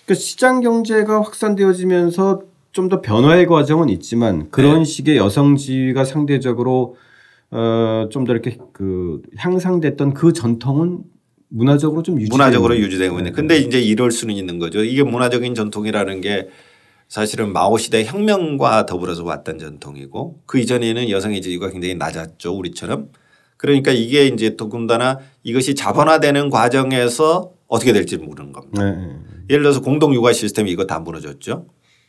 그러니까 0.04 0.14
시장 0.20 0.60
경제가 0.60 1.20
확산되어지면서 1.22 2.42
좀 2.72 2.88
더 2.90 3.00
변화의 3.00 3.46
과정은 3.46 3.88
있지만 3.88 4.50
그런 4.50 4.80
네. 4.80 4.84
식의 4.84 5.16
여성 5.16 5.56
지위가 5.56 6.04
상대적으로 6.04 6.96
어 7.50 8.08
좀 8.10 8.24
더 8.24 8.32
이렇게 8.32 8.58
그 8.72 9.22
향상됐던 9.36 10.12
그 10.14 10.32
전통은 10.32 11.04
문화적으로 11.48 12.02
좀 12.02 12.20
유지 12.20 12.30
문화적으로 12.30 12.76
유지되고 12.76 13.18
있는. 13.18 13.32
근데 13.32 13.56
이제 13.58 13.80
이럴 13.80 14.10
수는 14.10 14.34
있는 14.34 14.58
거죠. 14.58 14.82
이게 14.82 15.02
문화적인 15.02 15.54
전통이라는 15.54 16.20
게 16.20 16.48
사실은 17.08 17.52
마오 17.52 17.78
시대 17.78 18.04
혁명과 18.04 18.86
더불어서 18.86 19.24
왔던 19.24 19.58
전통이고 19.58 20.42
그 20.46 20.58
이전에는 20.58 21.08
여성의 21.08 21.40
지위가 21.40 21.70
굉장히 21.70 21.94
낮았죠 21.94 22.52
우리처럼 22.52 23.10
그러니까 23.56 23.92
이게 23.92 24.26
이제 24.26 24.56
더군다나 24.56 25.20
이것이 25.44 25.74
자본화되는 25.74 26.50
과정에서 26.50 27.52
어떻게 27.68 27.92
될지 27.92 28.16
모르는 28.16 28.52
겁니다. 28.52 28.84
네. 28.84 29.16
예를 29.48 29.62
들어서 29.62 29.80
공동 29.80 30.14
육아 30.14 30.32
시스템이 30.32 30.70
이거 30.70 30.84
다 30.86 30.98
무너졌죠. 30.98 31.66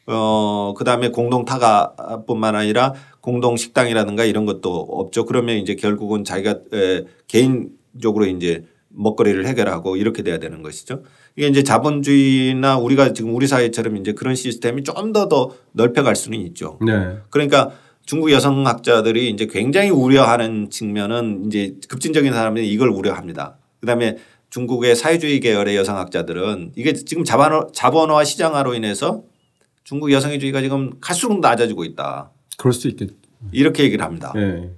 어, 0.07 0.73
그 0.75 0.83
다음에 0.83 1.09
공동 1.09 1.45
타가뿐만 1.45 2.55
아니라 2.55 2.93
공동 3.21 3.55
식당이라든가 3.57 4.23
이런 4.25 4.45
것도 4.45 4.73
없죠. 4.73 5.25
그러면 5.25 5.57
이제 5.57 5.75
결국은 5.75 6.23
자기가 6.23 6.59
에, 6.73 7.03
개인적으로 7.27 8.25
이제 8.25 8.65
먹거리를 8.97 9.45
해결하고 9.45 9.95
이렇게 9.95 10.23
돼야 10.23 10.39
되는 10.39 10.61
것이죠. 10.61 11.03
이게 11.35 11.47
이제 11.47 11.63
자본주의나 11.63 12.77
우리가 12.77 13.13
지금 13.13 13.35
우리 13.35 13.47
사회처럼 13.47 13.97
이제 13.97 14.13
그런 14.13 14.35
시스템이 14.35 14.83
좀 14.83 15.13
더더 15.13 15.55
넓혀갈 15.71 16.15
수는 16.15 16.39
있죠. 16.39 16.79
네. 16.85 17.17
그러니까 17.29 17.71
중국 18.05 18.31
여성학자들이 18.31 19.29
이제 19.29 19.47
굉장히 19.47 19.89
우려하는 19.89 20.69
측면은 20.69 21.45
이제 21.45 21.75
급진적인 21.87 22.33
사람들이 22.33 22.69
이걸 22.71 22.89
우려합니다. 22.89 23.57
그다음에 23.81 24.17
중국의 24.49 24.95
사회주의 24.95 25.39
계열의 25.39 25.75
여성학자들은 25.75 26.71
이게 26.75 26.93
지금 26.93 27.23
자본화, 27.23 27.67
자본화 27.73 28.23
시장화로 28.23 28.73
인해서 28.73 29.23
중국 29.83 30.11
여성의 30.11 30.39
주의가 30.39 30.61
지금 30.61 30.99
갈수록 30.99 31.39
낮아지고 31.39 31.83
있다. 31.83 32.31
그럴 32.57 32.73
수 32.73 32.87
있겠. 32.87 33.09
이렇게 33.51 33.83
얘기를 33.83 34.03
합니다. 34.03 34.33
네. 34.35 34.71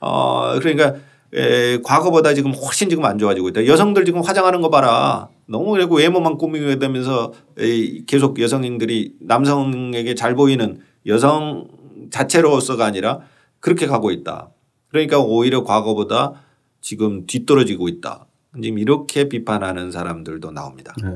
어 0.00 0.58
그러니까 0.58 0.96
에, 1.34 1.80
과거보다 1.82 2.34
지금 2.34 2.52
훨씬 2.52 2.88
지금 2.88 3.04
안 3.04 3.18
좋아지고 3.18 3.48
있다. 3.50 3.66
여성들 3.66 4.04
지금 4.04 4.20
화장하는 4.20 4.60
거 4.60 4.68
봐라. 4.68 5.28
너무 5.46 5.72
그리고 5.72 5.96
외모만 5.96 6.38
꾸미게 6.38 6.78
되면서 6.78 7.32
에이, 7.58 8.04
계속 8.06 8.40
여성인들이 8.40 9.14
남성에게 9.20 10.14
잘 10.14 10.34
보이는 10.34 10.80
여성 11.06 11.68
자체로서가 12.10 12.84
아니라 12.84 13.20
그렇게 13.60 13.86
가고 13.86 14.10
있다. 14.10 14.50
그러니까 14.88 15.20
오히려 15.20 15.62
과거보다 15.64 16.34
지금 16.80 17.26
뒤떨어지고 17.26 17.88
있다. 17.88 18.26
지금 18.60 18.78
이렇게 18.78 19.28
비판하는 19.28 19.90
사람들도 19.92 20.50
나옵니다. 20.50 20.94
네. 21.02 21.10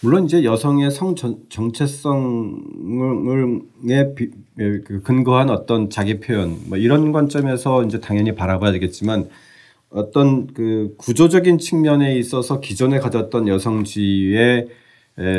물론 0.00 0.24
이제 0.24 0.44
여성의 0.44 0.90
성 0.90 1.14
정체성을 1.14 2.14
그 4.14 4.30
근거한 5.04 5.50
어떤 5.50 5.88
자기 5.88 6.20
표현 6.20 6.58
뭐 6.66 6.76
이런 6.76 7.12
관점에서 7.12 7.84
이제 7.84 8.00
당연히 8.00 8.34
바라봐야 8.34 8.72
되겠지만 8.72 9.28
어떤 9.90 10.48
그 10.48 10.94
구조적인 10.98 11.58
측면에 11.58 12.16
있어서 12.18 12.60
기존에 12.60 12.98
가졌던 12.98 13.48
여성지의 13.48 14.68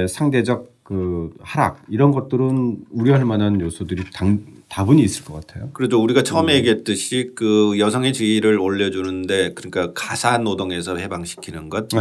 상대적 0.07 0.79
그 0.83 1.31
하락 1.41 1.83
이런 1.89 2.11
것들은 2.11 2.77
우려할 2.89 3.23
만한 3.23 3.61
요소들이 3.61 4.05
당, 4.11 4.43
다분히 4.69 5.03
있을 5.03 5.23
것 5.23 5.35
같아요. 5.35 5.69
그렇죠. 5.71 6.01
우리가 6.01 6.23
처음에 6.23 6.53
음. 6.53 6.57
얘기했듯이 6.57 7.33
그 7.35 7.77
여성의 7.77 8.11
지위를 8.11 8.57
올려주는데 8.57 9.53
그러니까 9.53 9.93
가사 9.93 10.39
노동에서 10.39 10.97
해방시키는 10.97 11.69
것, 11.69 11.89
네. 11.89 11.99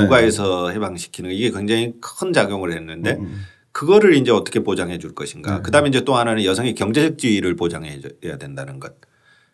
해방시키는 0.75 1.29
것 1.29 1.35
이게 1.35 1.51
굉장히 1.51 1.93
큰 2.01 2.33
작용을 2.33 2.73
했는데 2.73 3.19
음. 3.21 3.43
음. 3.79 3.87
그거를 3.87 4.15
이제 4.15 4.31
어떻게 4.31 4.61
보장해 4.61 4.99
줄 4.99 5.15
것인가. 5.15 5.57
네. 5.57 5.63
그다음에 5.63 5.89
이제 5.89 6.03
또 6.03 6.17
하나는 6.17 6.45
여성의 6.45 6.75
경제적 6.75 7.19
지위를 7.19 7.55
보장해 7.57 8.01
줘야 8.01 8.37
된다는 8.39 8.81
것. 8.81 8.95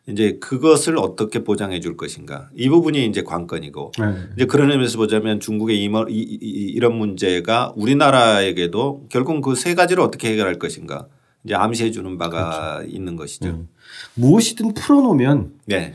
이제 0.07 0.39
그것을 0.39 0.99
어떻게 0.99 1.43
보장해 1.45 1.81
줄 1.81 1.97
것인가 1.97 2.51
이 2.55 2.69
부분이 2.69 3.07
이제 3.07 3.23
관건이고 3.23 3.93
네. 3.99 4.05
이제 4.37 4.45
그런 4.45 4.71
의미에서 4.71 4.99
보자면 4.99 5.41
중국의 5.41 5.83
이, 5.83 5.89
이, 6.11 6.39
이런 6.75 6.95
문제가 6.97 7.73
우리나라에게도 7.75 9.07
결국 9.09 9.41
그세 9.41 9.75
가지를 9.75 10.03
어떻게 10.03 10.29
해결할 10.29 10.59
것인가 10.59 11.07
이제 11.45 11.55
암시해 11.55 11.91
주는 11.91 12.19
바가 12.19 12.81
그렇죠. 12.81 12.95
있는 12.95 13.17
것이죠. 13.17 13.49
음. 13.49 13.69
무엇이든 14.15 14.75
풀어놓으면 14.75 15.53
네. 15.67 15.95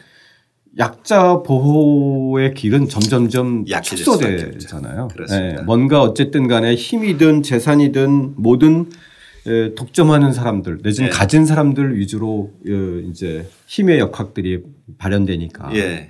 약자 0.77 1.41
보호의 1.43 2.53
길은 2.53 2.87
점점점 2.89 3.65
축소되잖아요. 3.65 5.07
예, 5.31 5.61
뭔가 5.63 6.01
어쨌든 6.01 6.47
간에 6.47 6.75
힘이든 6.75 7.43
재산이든 7.43 8.35
모든 8.37 8.89
에, 9.47 9.73
독점하는 9.73 10.31
사람들 10.33 10.79
내지는 10.83 11.07
예. 11.09 11.11
가진 11.11 11.45
사람들 11.45 11.97
위주로 11.97 12.51
어, 12.67 12.71
이제 13.09 13.49
힘의 13.67 13.99
역학들이 13.99 14.63
발현되니까. 14.97 15.75
예. 15.75 16.07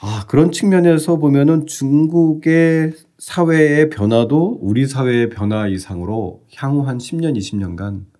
아 0.00 0.24
그런 0.28 0.52
측면에서 0.52 1.16
보면은 1.16 1.66
중국의 1.66 2.92
사회의 3.18 3.88
변화도 3.88 4.58
우리 4.60 4.86
사회의 4.86 5.30
변화 5.30 5.68
이상으로 5.68 6.42
향후 6.54 6.82
한 6.82 6.98
10년, 6.98 7.36
20년간 7.38 8.00
에, 8.00 8.15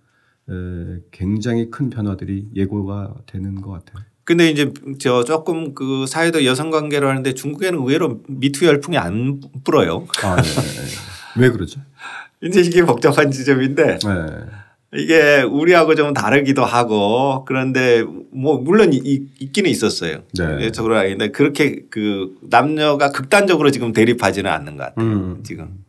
굉장히 1.11 1.70
큰 1.70 1.90
변화들이 1.90 2.46
예고가 2.54 3.14
되는 3.26 3.61
것 3.61 3.70
같아요. 3.72 4.04
근데 4.24 4.50
이제 4.50 4.72
저 4.98 5.22
조금 5.24 5.74
그 5.74 6.06
사회도 6.06 6.44
여성 6.44 6.70
관계를 6.70 7.09
하는데 7.09 7.32
중국에는 7.32 7.78
의외로 7.78 8.20
미투 8.28 8.64
열풍이 8.66 8.98
안 8.98 9.40
불어요. 9.62 10.06
아, 10.24 10.37
네, 10.37 10.42
네, 10.42 10.61
네. 10.61 11.40
왜 11.42 11.50
그러죠? 11.50 11.80
이제 12.42 12.61
이게 12.61 12.82
복잡한 12.82 13.30
지점인데 13.30 13.98
네. 13.98 14.98
이게 14.98 15.42
우리하고 15.42 15.94
좀 15.94 16.12
다르기도 16.12 16.64
하고 16.64 17.44
그런데 17.46 18.02
뭐 18.32 18.59
물론 18.59 18.92
이- 18.92 19.26
있기는 19.38 19.70
있었어요. 19.70 20.22
네. 20.38 20.70
저로 20.72 20.96
알는데 20.96 21.28
그렇게 21.30 21.82
그 21.90 22.35
남녀가 22.42 23.11
극단적으로 23.12 23.70
지금 23.70 23.92
대립하지는 23.92 24.50
않는 24.50 24.76
것 24.76 24.85
같아요. 24.85 25.06
음. 25.06 25.42
지금 25.44 25.85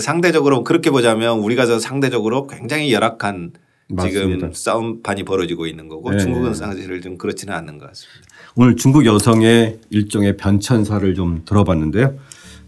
상대적으로 0.00 0.64
그렇게 0.64 0.90
보자면 0.90 1.38
우리가 1.38 1.66
저 1.66 1.78
상대적으로 1.78 2.46
굉장히 2.46 2.92
열악한 2.92 3.52
맞습니다. 3.90 4.46
지금 4.46 4.52
싸움판이 4.52 5.24
벌어지고 5.24 5.66
있는 5.66 5.88
거고 5.88 6.10
네. 6.10 6.18
중국은 6.18 6.54
사실 6.54 7.00
좀 7.00 7.18
그렇지는 7.18 7.54
않는 7.54 7.78
것 7.78 7.86
같습니다. 7.88 8.20
오늘 8.56 8.76
중국 8.76 9.06
여성의 9.06 9.80
일종의 9.90 10.36
변천사를 10.36 11.14
좀 11.14 11.42
들어봤는데요. 11.44 12.16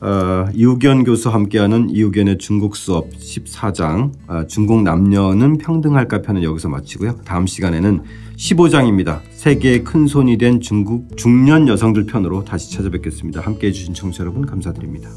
어, 0.03 0.47
이우견 0.53 1.05
교수 1.05 1.29
함께하는 1.29 1.91
이우견의 1.91 2.39
중국 2.39 2.75
수업 2.75 3.11
14장 3.13 4.11
아, 4.27 4.47
중국 4.49 4.83
남녀는 4.83 5.59
평등할까 5.59 6.23
편은 6.23 6.43
여기서 6.43 6.69
마치고요. 6.69 7.21
다음 7.25 7.47
시간에는 7.47 8.03
15장입니다. 8.37 9.21
세계의 9.31 9.85
큰 9.85 10.09
손이 10.09 10.39
된 10.39 10.61
중국 10.61 11.17
중년 11.17 11.69
여성들 11.69 12.07
편으로 12.07 12.45
다시 12.45 12.73
찾아뵙겠습니다. 12.73 13.43
함께해 13.43 13.73
주신 13.73 13.95
청취자 13.95 14.25
여러분 14.25 14.45
감사드립니다. 14.45 15.09